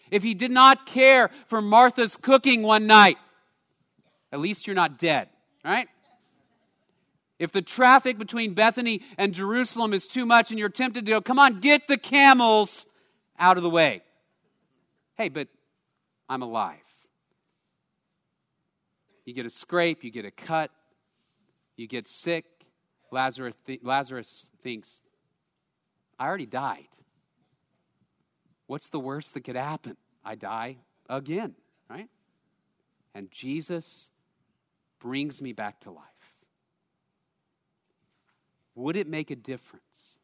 if 0.09 0.23
he 0.23 0.33
did 0.33 0.49
not 0.49 0.87
care 0.87 1.29
for 1.45 1.61
Martha's 1.61 2.17
cooking 2.17 2.63
one 2.63 2.87
night. 2.87 3.17
At 4.31 4.39
least 4.39 4.65
you're 4.65 4.75
not 4.75 4.97
dead, 4.97 5.29
right? 5.63 5.87
If 7.41 7.51
the 7.51 7.63
traffic 7.63 8.19
between 8.19 8.53
Bethany 8.53 9.01
and 9.17 9.33
Jerusalem 9.33 9.95
is 9.95 10.05
too 10.05 10.27
much 10.27 10.51
and 10.51 10.59
you're 10.59 10.69
tempted 10.69 11.07
to 11.07 11.11
go, 11.11 11.21
come 11.21 11.39
on, 11.39 11.59
get 11.59 11.87
the 11.87 11.97
camels 11.97 12.85
out 13.39 13.57
of 13.57 13.63
the 13.63 13.69
way. 13.69 14.03
Hey, 15.15 15.27
but 15.27 15.47
I'm 16.29 16.43
alive. 16.43 16.77
You 19.25 19.33
get 19.33 19.47
a 19.47 19.49
scrape, 19.49 20.03
you 20.03 20.11
get 20.11 20.23
a 20.23 20.29
cut, 20.29 20.69
you 21.77 21.87
get 21.87 22.07
sick. 22.07 22.45
Lazarus, 23.11 23.55
th- 23.65 23.79
Lazarus 23.81 24.51
thinks, 24.61 25.01
I 26.19 26.27
already 26.27 26.45
died. 26.45 26.89
What's 28.67 28.89
the 28.89 28.99
worst 28.99 29.33
that 29.33 29.45
could 29.45 29.55
happen? 29.55 29.97
I 30.23 30.35
die 30.35 30.77
again, 31.09 31.55
right? 31.89 32.07
And 33.15 33.31
Jesus 33.31 34.11
brings 34.99 35.41
me 35.41 35.53
back 35.53 35.79
to 35.81 35.89
life. 35.89 36.10
Would 38.75 38.95
it 38.95 39.07
make 39.07 39.31
a 39.31 39.35
difference 39.35 40.17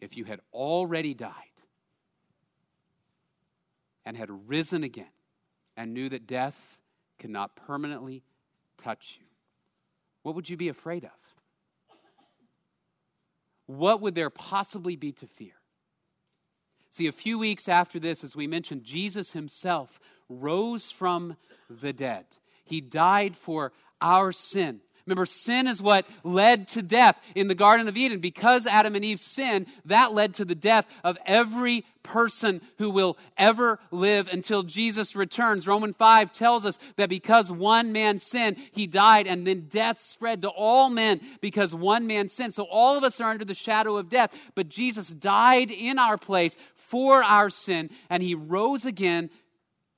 if 0.00 0.16
you 0.16 0.24
had 0.24 0.40
already 0.52 1.14
died 1.14 1.32
and 4.04 4.16
had 4.16 4.48
risen 4.48 4.84
again 4.84 5.06
and 5.76 5.92
knew 5.92 6.08
that 6.08 6.26
death 6.26 6.56
could 7.18 7.30
not 7.30 7.56
permanently 7.56 8.22
touch 8.82 9.16
you? 9.18 9.26
What 10.22 10.34
would 10.34 10.48
you 10.48 10.56
be 10.56 10.68
afraid 10.68 11.04
of? 11.04 11.10
What 13.66 14.00
would 14.00 14.14
there 14.14 14.30
possibly 14.30 14.96
be 14.96 15.12
to 15.12 15.26
fear? 15.26 15.54
See, 16.90 17.08
a 17.08 17.12
few 17.12 17.38
weeks 17.38 17.68
after 17.68 17.98
this, 17.98 18.24
as 18.24 18.34
we 18.34 18.46
mentioned, 18.46 18.84
Jesus 18.84 19.32
himself 19.32 20.00
rose 20.28 20.90
from 20.90 21.36
the 21.68 21.92
dead. 21.92 22.24
He 22.64 22.80
died 22.80 23.36
for 23.36 23.72
our 24.00 24.32
sin. 24.32 24.80
Remember, 25.06 25.26
sin 25.26 25.68
is 25.68 25.80
what 25.80 26.04
led 26.24 26.66
to 26.68 26.82
death 26.82 27.16
in 27.36 27.46
the 27.46 27.54
Garden 27.54 27.86
of 27.86 27.96
Eden. 27.96 28.18
Because 28.18 28.66
Adam 28.66 28.96
and 28.96 29.04
Eve 29.04 29.20
sinned, 29.20 29.66
that 29.84 30.12
led 30.12 30.34
to 30.34 30.44
the 30.44 30.56
death 30.56 30.86
of 31.04 31.16
every 31.24 31.84
person 32.02 32.60
who 32.78 32.90
will 32.90 33.16
ever 33.36 33.78
live 33.92 34.28
until 34.28 34.64
Jesus 34.64 35.14
returns. 35.14 35.66
Romans 35.66 35.94
5 35.96 36.32
tells 36.32 36.66
us 36.66 36.78
that 36.96 37.08
because 37.08 37.52
one 37.52 37.92
man 37.92 38.18
sinned, 38.18 38.56
he 38.72 38.86
died, 38.86 39.28
and 39.28 39.46
then 39.46 39.68
death 39.68 40.00
spread 40.00 40.42
to 40.42 40.48
all 40.48 40.90
men 40.90 41.20
because 41.40 41.72
one 41.72 42.06
man 42.06 42.28
sinned. 42.28 42.54
So 42.54 42.64
all 42.64 42.98
of 42.98 43.04
us 43.04 43.20
are 43.20 43.30
under 43.30 43.44
the 43.44 43.54
shadow 43.54 43.96
of 43.96 44.08
death, 44.08 44.36
but 44.54 44.68
Jesus 44.68 45.08
died 45.08 45.70
in 45.70 45.98
our 45.98 46.18
place 46.18 46.56
for 46.74 47.22
our 47.22 47.50
sin, 47.50 47.90
and 48.10 48.22
he 48.22 48.34
rose 48.34 48.86
again, 48.86 49.30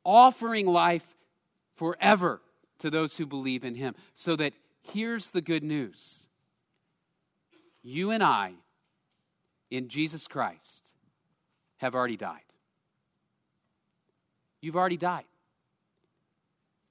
offering 0.05 0.66
life 0.66 1.14
forever 1.76 2.41
to 2.78 2.91
those 2.91 3.16
who 3.16 3.26
believe 3.26 3.64
in 3.64 3.74
him, 3.74 3.95
so 4.14 4.37
that 4.37 4.53
Here's 4.93 5.30
the 5.30 5.41
good 5.41 5.62
news 5.62 6.26
you 7.82 8.11
and 8.11 8.22
I, 8.22 8.53
in 9.70 9.89
Jesus 9.89 10.26
Christ, 10.26 10.91
have 11.78 11.95
already 11.95 12.16
died. 12.16 12.41
You've 14.61 14.76
already 14.76 14.97
died. 14.97 15.24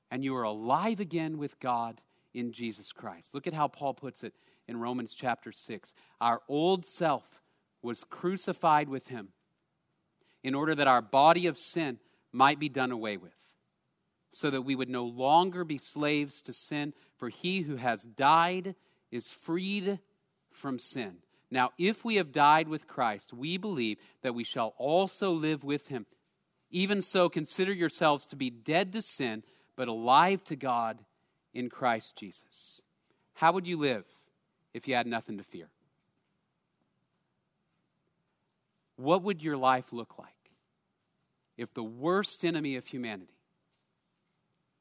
And 0.10 0.24
you 0.24 0.36
are 0.38 0.44
alive 0.44 1.00
again 1.00 1.38
with 1.38 1.60
God 1.60 2.02
in 2.34 2.54
Jesus 2.54 2.92
Christ. 2.94 3.34
Look 3.34 3.46
at 3.46 3.54
how 3.54 3.68
Paul 3.68 3.94
puts 3.94 4.24
it 4.24 4.34
in 4.68 4.80
Romans 4.80 5.14
chapter 5.14 5.52
6. 5.52 5.94
Our 6.22 6.42
old 6.48 6.86
self 6.86 7.42
was 7.82 8.04
crucified 8.04 8.88
with 8.88 9.08
him 9.08 9.30
in 10.44 10.56
order 10.56 10.74
that 10.76 10.88
our 10.88 11.02
body 11.02 11.48
of 11.48 11.58
sin 11.58 12.00
might 12.32 12.60
be 12.60 12.70
done 12.70 12.92
away 12.92 13.18
with, 13.18 13.34
so 14.32 14.50
that 14.50 14.62
we 14.62 14.76
would 14.76 14.90
no 14.90 15.04
longer 15.04 15.64
be 15.64 15.78
slaves 15.78 16.42
to 16.44 16.54
sin, 16.54 16.94
for 17.18 17.30
he 17.30 17.62
who 17.62 17.76
has 17.76 18.04
died 18.04 18.76
is 19.12 19.32
freed 19.32 20.00
from 20.52 20.80
sin. 20.80 21.18
Now, 21.50 21.72
if 21.78 22.04
we 22.04 22.16
have 22.16 22.32
died 22.32 22.68
with 22.68 22.88
Christ, 22.88 23.34
we 23.34 23.58
believe 23.58 23.98
that 24.22 24.36
we 24.36 24.44
shall 24.44 24.74
also 24.78 25.32
live 25.32 25.64
with 25.64 25.88
him. 25.88 26.06
Even 26.70 27.02
so, 27.02 27.30
consider 27.30 27.72
yourselves 27.72 28.26
to 28.28 28.36
be 28.36 28.50
dead 28.50 28.92
to 28.94 29.02
sin, 29.02 29.44
but 29.76 29.88
alive 29.88 30.44
to 30.46 30.56
God 30.56 31.00
in 31.54 31.70
Christ 31.70 32.18
Jesus. 32.18 32.82
How 33.36 33.54
would 33.54 33.66
you 33.66 33.78
live 33.78 34.06
if 34.74 34.88
you 34.88 34.96
had 34.96 35.08
nothing 35.08 35.38
to 35.38 35.44
fear? 35.44 35.70
What 38.98 39.24
would 39.24 39.42
your 39.42 39.58
life 39.58 39.94
look 39.94 40.18
like 40.18 40.34
if 41.56 41.74
the 41.74 41.84
worst 41.84 42.44
enemy 42.44 42.76
of 42.76 42.86
humanity 42.86 43.38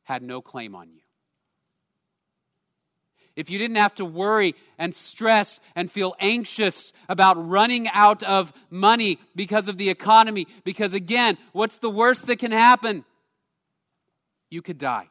had 0.04 0.22
no 0.22 0.40
claim 0.40 0.74
on 0.74 0.88
you? 0.90 1.05
If 3.36 3.50
you 3.50 3.58
didn't 3.58 3.76
have 3.76 3.94
to 3.96 4.04
worry 4.04 4.54
and 4.78 4.94
stress 4.94 5.60
and 5.74 5.90
feel 5.90 6.16
anxious 6.18 6.92
about 7.08 7.34
running 7.48 7.86
out 7.88 8.22
of 8.22 8.52
money 8.70 9.20
because 9.36 9.68
of 9.68 9.76
the 9.76 9.90
economy, 9.90 10.46
because 10.64 10.94
again, 10.94 11.36
what's 11.52 11.76
the 11.76 11.90
worst 11.90 12.26
that 12.26 12.38
can 12.38 12.50
happen? 12.50 13.04
You 14.50 14.62
could 14.62 14.78
die. 14.78 15.08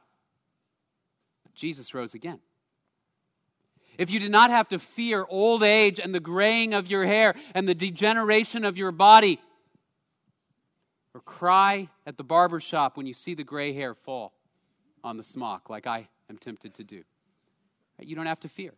Jesus 1.54 1.94
rose 1.94 2.14
again. 2.14 2.40
If 3.98 4.10
you 4.10 4.20
did 4.20 4.32
not 4.32 4.50
have 4.50 4.68
to 4.70 4.80
fear 4.80 5.26
old 5.30 5.64
age 5.64 6.00
and 6.00 6.14
the 6.14 6.20
graying 6.20 6.74
of 6.74 6.88
your 6.88 7.06
hair 7.06 7.36
and 7.54 7.68
the 7.68 7.76
degeneration 7.76 8.66
of 8.66 8.78
your 8.78 8.92
body, 8.92 9.40
or 11.14 11.22
cry 11.22 11.88
at 12.06 12.18
the 12.18 12.24
barber 12.26 12.60
shop 12.60 12.98
when 12.98 13.06
you 13.06 13.14
see 13.14 13.36
the 13.36 13.44
gray 13.44 13.72
hair 13.72 13.94
fall 13.94 14.34
on 15.02 15.16
the 15.16 15.24
smock, 15.24 15.70
like 15.70 15.88
I 15.88 16.10
am 16.30 16.38
tempted 16.38 16.74
to 16.74 16.84
do. 16.84 17.04
You 18.00 18.16
don't 18.16 18.26
have 18.26 18.40
to 18.42 18.50
fear. 18.50 18.74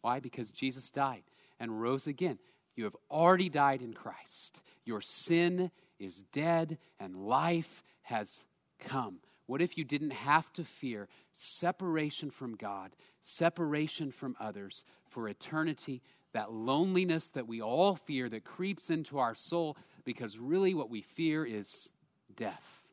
Why? 0.00 0.20
Because 0.20 0.50
Jesus 0.50 0.90
died 0.90 1.22
and 1.58 1.80
rose 1.80 2.06
again. 2.06 2.38
You 2.76 2.84
have 2.84 2.96
already 3.10 3.48
died 3.48 3.82
in 3.82 3.92
Christ. 3.92 4.60
Your 4.84 5.00
sin 5.00 5.70
is 5.98 6.22
dead 6.32 6.78
and 6.98 7.26
life 7.26 7.82
has 8.02 8.42
come. 8.78 9.18
What 9.46 9.60
if 9.60 9.76
you 9.76 9.84
didn't 9.84 10.12
have 10.12 10.52
to 10.54 10.64
fear 10.64 11.08
separation 11.32 12.30
from 12.30 12.54
God, 12.54 12.92
separation 13.20 14.12
from 14.12 14.36
others 14.38 14.84
for 15.08 15.28
eternity? 15.28 16.02
That 16.32 16.52
loneliness 16.52 17.28
that 17.30 17.48
we 17.48 17.60
all 17.60 17.96
fear 17.96 18.28
that 18.28 18.44
creeps 18.44 18.90
into 18.90 19.18
our 19.18 19.34
soul 19.34 19.76
because 20.04 20.38
really 20.38 20.74
what 20.74 20.88
we 20.88 21.02
fear 21.02 21.44
is 21.44 21.88
death. 22.36 22.84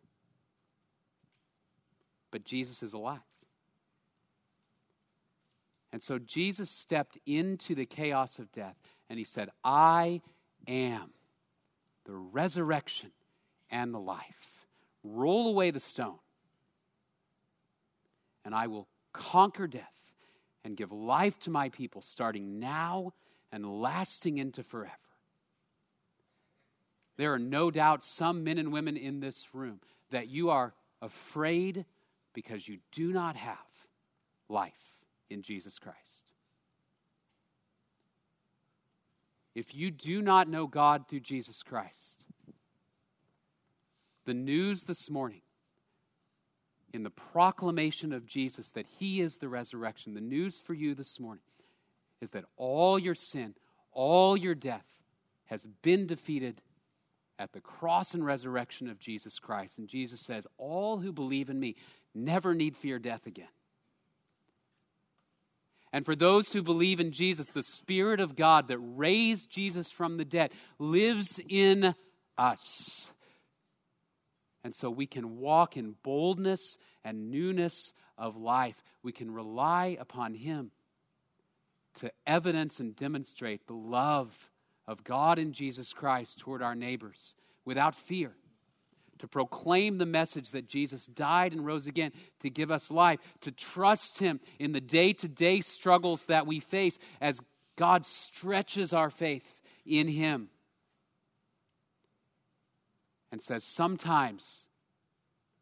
But 2.32 2.44
Jesus 2.44 2.82
is 2.82 2.94
alive. 2.94 3.20
And 5.98 6.04
so 6.04 6.20
Jesus 6.20 6.70
stepped 6.70 7.18
into 7.26 7.74
the 7.74 7.88
chaos 7.88 8.38
of 8.38 8.52
death 8.52 8.76
and 9.10 9.18
he 9.18 9.26
said, 9.26 9.50
I 9.64 10.22
am 10.68 11.10
the 12.06 12.14
resurrection 12.14 13.10
and 13.72 13.92
the 13.92 14.00
life. 14.00 14.68
Roll 15.04 15.48
away 15.48 15.72
the 15.72 15.80
stone, 15.80 16.20
and 18.46 18.54
I 18.54 18.68
will 18.68 18.88
conquer 19.12 19.66
death 19.66 19.96
and 20.64 20.78
give 20.78 20.92
life 20.92 21.40
to 21.40 21.50
my 21.50 21.70
people, 21.70 22.04
starting 22.04 22.60
now 22.60 23.14
and 23.52 23.66
lasting 23.82 24.38
into 24.38 24.62
forever. 24.62 24.94
There 27.18 27.34
are 27.34 27.40
no 27.40 27.72
doubt 27.72 28.04
some 28.04 28.44
men 28.44 28.60
and 28.60 28.72
women 28.72 28.98
in 28.98 29.20
this 29.20 29.48
room 29.52 29.80
that 30.12 30.28
you 30.28 30.52
are 30.52 30.76
afraid 31.02 31.86
because 32.36 32.68
you 32.68 32.78
do 32.92 33.12
not 33.12 33.36
have 33.36 33.58
life 34.48 34.97
in 35.30 35.42
Jesus 35.42 35.78
Christ. 35.80 36.32
If 39.56 39.74
you 39.74 39.90
do 39.90 40.22
not 40.22 40.48
know 40.48 40.68
God 40.68 41.08
through 41.08 41.22
Jesus 41.22 41.64
Christ, 41.64 42.26
the 44.26 44.34
news 44.34 44.84
this 44.84 45.10
morning 45.10 45.42
in 46.94 47.04
the 47.04 47.10
proclamation 47.10 48.14
of 48.14 48.26
Jesus 48.26 48.72
that 48.72 48.86
He 48.86 49.20
is 49.20 49.38
the 49.38 49.50
resurrection, 49.50 50.14
the 50.14 50.22
news 50.22 50.60
for 50.60 50.74
you 50.74 50.94
this 50.94 51.20
morning 51.20 51.44
is 52.22 52.32
that 52.32 52.46
all 52.56 53.00
your 53.00 53.16
sin, 53.16 53.56
all 53.92 54.38
your 54.38 54.56
death 54.56 54.86
has 55.46 55.66
been 55.82 56.06
defeated 56.06 56.62
at 57.40 57.54
the 57.54 57.62
cross 57.62 58.14
and 58.14 58.26
resurrection 58.26 58.90
of 58.90 59.00
Jesus 59.00 59.40
Christ. 59.40 59.78
And 59.78 59.88
Jesus 59.88 60.22
says, 60.22 60.48
All 60.58 61.00
who 61.00 61.12
believe 61.12 61.50
in 61.50 61.60
me 61.60 61.76
never 62.14 62.54
need 62.54 62.76
fear 62.76 63.00
death 63.00 63.26
again. 63.26 63.48
And 65.98 66.06
for 66.06 66.16
those 66.16 66.52
who 66.52 66.62
believe 66.62 67.00
in 67.00 67.12
Jesus, 67.12 67.48
the 67.48 67.64
Spirit 67.64 68.20
of 68.20 68.36
God 68.36 68.68
that 68.68 68.78
raised 68.78 69.50
Jesus 69.50 69.90
from 69.90 70.18
the 70.18 70.26
dead 70.26 70.52
lives 70.78 71.40
in 71.50 71.96
us. 72.38 73.10
And 74.64 74.76
so 74.76 74.92
we 74.92 75.08
can 75.08 75.40
walk 75.40 75.76
in 75.76 75.96
boldness 76.04 76.78
and 77.04 77.32
newness 77.32 77.94
of 78.16 78.38
life. 78.38 78.76
We 79.02 79.12
can 79.12 79.32
rely 79.32 79.98
upon 80.00 80.36
Him 80.36 80.70
to 81.96 82.12
evidence 82.28 82.80
and 82.80 82.96
demonstrate 82.96 83.66
the 83.66 83.74
love 83.74 84.52
of 84.88 85.04
God 85.04 85.40
in 85.40 85.52
Jesus 85.52 85.94
Christ 85.94 86.38
toward 86.38 86.62
our 86.62 86.76
neighbors 86.76 87.34
without 87.66 87.96
fear 87.96 88.36
to 89.20 89.28
proclaim 89.28 89.98
the 89.98 90.06
message 90.06 90.52
that 90.52 90.68
Jesus 90.68 91.06
died 91.06 91.54
and 91.54 91.66
rose 91.66 91.88
again 91.88 92.12
to 92.42 92.50
give 92.50 92.72
us 92.72 92.92
life, 92.92 93.20
to 93.42 93.52
trust 93.52 94.20
Him 94.20 94.40
in 94.60 94.72
the 94.72 94.82
day 94.82 95.14
to 95.14 95.28
day 95.28 95.62
struggles 95.62 96.26
that 96.28 96.48
we 96.48 96.60
face 96.60 96.98
as 97.22 97.42
God 97.76 98.06
stretches 98.06 98.94
our 98.94 99.10
faith 99.10 99.60
in 99.86 100.08
Him 100.08 100.50
and 103.32 103.42
says, 103.42 103.64
Sometimes 103.64 104.64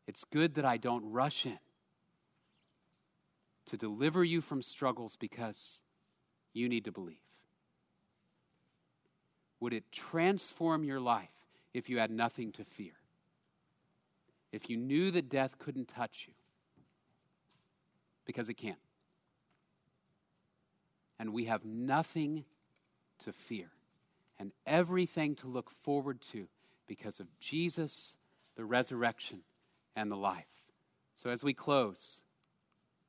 it's 0.07 0.23
good 0.23 0.55
that 0.55 0.65
I 0.65 0.77
don't 0.77 1.11
rush 1.11 1.45
in 1.45 1.59
to 3.67 3.77
deliver 3.77 4.23
you 4.23 4.41
from 4.41 4.61
struggles 4.61 5.15
because 5.19 5.81
you 6.53 6.69
need 6.69 6.85
to 6.85 6.91
believe. 6.91 7.17
Would 9.59 9.73
it 9.73 9.91
transform 9.91 10.83
your 10.83 10.99
life 10.99 11.31
if 11.73 11.89
you 11.89 11.97
had 11.97 12.11
nothing 12.11 12.51
to 12.53 12.63
fear? 12.63 12.93
If 14.55 14.69
you 14.69 14.77
knew 14.77 15.11
that 15.11 15.27
death 15.27 15.59
couldn't 15.59 15.89
touch 15.89 16.23
you, 16.27 16.33
because 18.25 18.47
it 18.47 18.53
can't. 18.53 18.79
And 21.19 21.33
we 21.33 21.45
have 21.45 21.65
nothing 21.65 22.45
to 23.25 23.33
fear 23.33 23.69
and 24.39 24.53
everything 24.65 25.35
to 25.35 25.47
look 25.47 25.69
forward 25.83 26.21
to 26.31 26.47
because 26.87 27.19
of 27.19 27.27
Jesus, 27.37 28.15
the 28.55 28.63
resurrection, 28.63 29.41
and 29.93 30.09
the 30.09 30.15
life. 30.15 30.45
So, 31.15 31.29
as 31.29 31.43
we 31.43 31.53
close, 31.53 32.21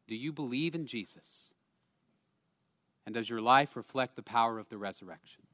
do 0.08 0.16
you 0.16 0.32
believe 0.32 0.74
in 0.74 0.86
Jesus? 0.86 1.54
And 3.04 3.14
does 3.14 3.30
your 3.30 3.40
life 3.40 3.76
reflect 3.76 4.16
the 4.16 4.22
power 4.22 4.58
of 4.58 4.68
the 4.68 4.78
resurrection? 4.78 5.44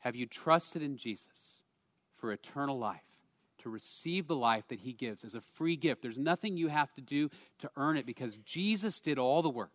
Have 0.00 0.14
you 0.14 0.26
trusted 0.26 0.82
in 0.82 0.98
Jesus 0.98 1.62
for 2.18 2.32
eternal 2.32 2.78
life? 2.78 3.00
To 3.64 3.70
receive 3.70 4.26
the 4.26 4.36
life 4.36 4.68
that 4.68 4.80
He 4.80 4.92
gives 4.92 5.24
as 5.24 5.34
a 5.34 5.40
free 5.40 5.74
gift. 5.74 6.02
There's 6.02 6.18
nothing 6.18 6.56
you 6.56 6.68
have 6.68 6.92
to 6.94 7.00
do 7.00 7.30
to 7.58 7.70
earn 7.76 7.96
it 7.96 8.06
because 8.06 8.36
Jesus 8.38 9.00
did 9.00 9.18
all 9.18 9.42
the 9.42 9.50
work 9.50 9.70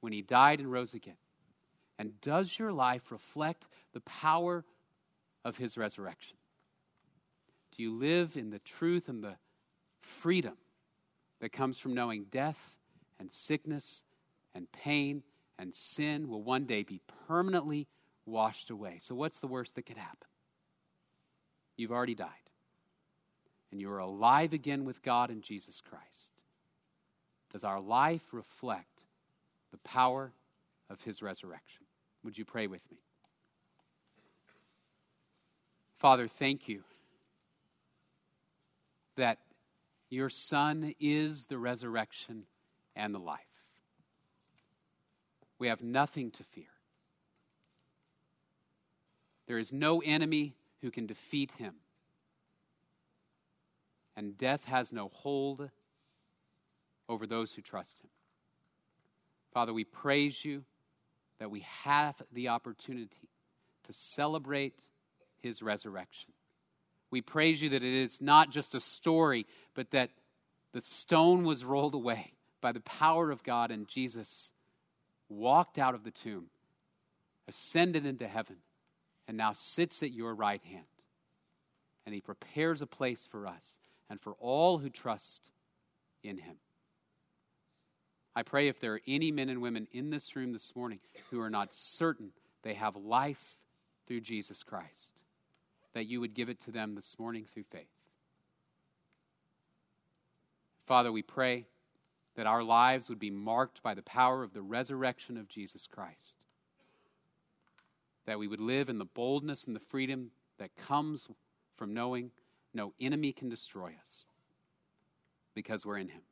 when 0.00 0.12
He 0.12 0.22
died 0.22 0.58
and 0.58 0.70
rose 0.70 0.92
again. 0.92 1.16
And 1.98 2.20
does 2.20 2.58
your 2.58 2.72
life 2.72 3.10
reflect 3.10 3.64
the 3.92 4.00
power 4.00 4.64
of 5.44 5.56
His 5.56 5.78
resurrection? 5.78 6.36
Do 7.76 7.82
you 7.84 7.94
live 7.94 8.36
in 8.36 8.50
the 8.50 8.58
truth 8.58 9.08
and 9.08 9.22
the 9.22 9.36
freedom 10.00 10.54
that 11.40 11.52
comes 11.52 11.78
from 11.78 11.94
knowing 11.94 12.24
death 12.30 12.58
and 13.20 13.32
sickness 13.32 14.02
and 14.52 14.70
pain 14.72 15.22
and 15.60 15.72
sin 15.72 16.28
will 16.28 16.42
one 16.42 16.64
day 16.64 16.82
be 16.82 17.00
permanently 17.28 17.86
washed 18.26 18.70
away? 18.70 18.98
So, 19.00 19.14
what's 19.14 19.38
the 19.38 19.46
worst 19.46 19.76
that 19.76 19.86
could 19.86 19.96
happen? 19.96 20.26
You've 21.76 21.92
already 21.92 22.14
died. 22.14 22.28
And 23.70 23.80
you 23.80 23.90
are 23.90 23.98
alive 23.98 24.52
again 24.52 24.84
with 24.84 25.02
God 25.02 25.30
in 25.30 25.40
Jesus 25.40 25.80
Christ. 25.80 26.30
Does 27.52 27.64
our 27.64 27.80
life 27.80 28.22
reflect 28.32 29.02
the 29.70 29.78
power 29.78 30.32
of 30.90 31.02
his 31.02 31.22
resurrection? 31.22 31.84
Would 32.24 32.36
you 32.38 32.44
pray 32.44 32.66
with 32.66 32.82
me? 32.90 32.98
Father, 35.98 36.28
thank 36.28 36.68
you 36.68 36.82
that 39.16 39.38
Your 40.10 40.28
Son 40.28 40.94
is 40.98 41.44
the 41.44 41.58
resurrection 41.58 42.44
and 42.96 43.14
the 43.14 43.18
life. 43.18 43.40
We 45.58 45.68
have 45.68 45.82
nothing 45.82 46.30
to 46.32 46.42
fear. 46.42 46.64
There 49.46 49.58
is 49.58 49.72
no 49.72 50.00
enemy 50.00 50.54
who 50.82 50.90
can 50.90 51.06
defeat 51.06 51.52
him. 51.52 51.74
And 54.16 54.36
death 54.36 54.64
has 54.64 54.92
no 54.92 55.08
hold 55.08 55.70
over 57.08 57.26
those 57.26 57.52
who 57.52 57.62
trust 57.62 57.98
him. 58.00 58.10
Father, 59.54 59.72
we 59.72 59.84
praise 59.84 60.44
you 60.44 60.64
that 61.38 61.50
we 61.50 61.64
have 61.84 62.20
the 62.32 62.48
opportunity 62.48 63.28
to 63.84 63.92
celebrate 63.92 64.78
his 65.38 65.62
resurrection. 65.62 66.30
We 67.10 67.20
praise 67.20 67.60
you 67.60 67.70
that 67.70 67.82
it 67.82 67.94
is 67.94 68.20
not 68.20 68.50
just 68.50 68.74
a 68.74 68.80
story, 68.80 69.46
but 69.74 69.90
that 69.90 70.10
the 70.72 70.80
stone 70.80 71.44
was 71.44 71.64
rolled 71.64 71.94
away 71.94 72.32
by 72.60 72.72
the 72.72 72.80
power 72.80 73.30
of 73.30 73.42
God 73.42 73.70
and 73.70 73.86
Jesus 73.86 74.50
walked 75.28 75.78
out 75.78 75.94
of 75.94 76.04
the 76.04 76.10
tomb, 76.10 76.46
ascended 77.48 78.06
into 78.06 78.26
heaven, 78.26 78.56
and 79.32 79.38
now 79.38 79.54
sits 79.54 80.02
at 80.02 80.12
your 80.12 80.34
right 80.34 80.62
hand. 80.62 80.84
And 82.04 82.14
he 82.14 82.20
prepares 82.20 82.82
a 82.82 82.86
place 82.86 83.26
for 83.26 83.46
us 83.46 83.78
and 84.10 84.20
for 84.20 84.34
all 84.38 84.76
who 84.76 84.90
trust 84.90 85.48
in 86.22 86.36
him. 86.36 86.56
I 88.36 88.42
pray 88.42 88.68
if 88.68 88.78
there 88.78 88.92
are 88.92 89.00
any 89.08 89.32
men 89.32 89.48
and 89.48 89.62
women 89.62 89.88
in 89.90 90.10
this 90.10 90.36
room 90.36 90.52
this 90.52 90.76
morning 90.76 90.98
who 91.30 91.40
are 91.40 91.48
not 91.48 91.72
certain 91.72 92.32
they 92.62 92.74
have 92.74 92.94
life 92.94 93.56
through 94.06 94.20
Jesus 94.20 94.62
Christ, 94.62 95.22
that 95.94 96.04
you 96.04 96.20
would 96.20 96.34
give 96.34 96.50
it 96.50 96.60
to 96.64 96.70
them 96.70 96.94
this 96.94 97.18
morning 97.18 97.46
through 97.46 97.64
faith. 97.72 97.86
Father, 100.86 101.10
we 101.10 101.22
pray 101.22 101.64
that 102.36 102.46
our 102.46 102.62
lives 102.62 103.08
would 103.08 103.18
be 103.18 103.30
marked 103.30 103.82
by 103.82 103.94
the 103.94 104.02
power 104.02 104.42
of 104.42 104.52
the 104.52 104.60
resurrection 104.60 105.38
of 105.38 105.48
Jesus 105.48 105.86
Christ, 105.86 106.34
that 108.26 108.38
we 108.38 108.48
would 108.48 108.60
live 108.60 108.88
in 108.88 108.98
the 108.98 109.04
boldness 109.04 109.66
and 109.66 109.74
the 109.74 109.80
freedom 109.80 110.30
that 110.58 110.74
comes 110.76 111.28
from 111.76 111.94
knowing 111.94 112.30
no 112.74 112.92
enemy 113.00 113.32
can 113.32 113.48
destroy 113.48 113.94
us 114.00 114.24
because 115.54 115.84
we're 115.84 115.98
in 115.98 116.08
Him. 116.08 116.22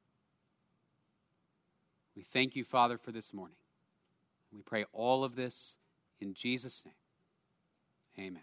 We 2.16 2.22
thank 2.22 2.56
you, 2.56 2.64
Father, 2.64 2.98
for 2.98 3.12
this 3.12 3.32
morning. 3.32 3.56
We 4.52 4.62
pray 4.62 4.84
all 4.92 5.24
of 5.24 5.36
this 5.36 5.76
in 6.20 6.34
Jesus' 6.34 6.84
name. 6.84 8.26
Amen. 8.26 8.42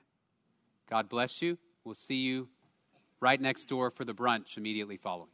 God 0.89 1.09
bless 1.09 1.41
you. 1.41 1.57
We'll 1.83 1.95
see 1.95 2.15
you 2.15 2.47
right 3.19 3.39
next 3.39 3.65
door 3.65 3.91
for 3.91 4.05
the 4.05 4.13
brunch 4.13 4.57
immediately 4.57 4.97
following. 4.97 5.29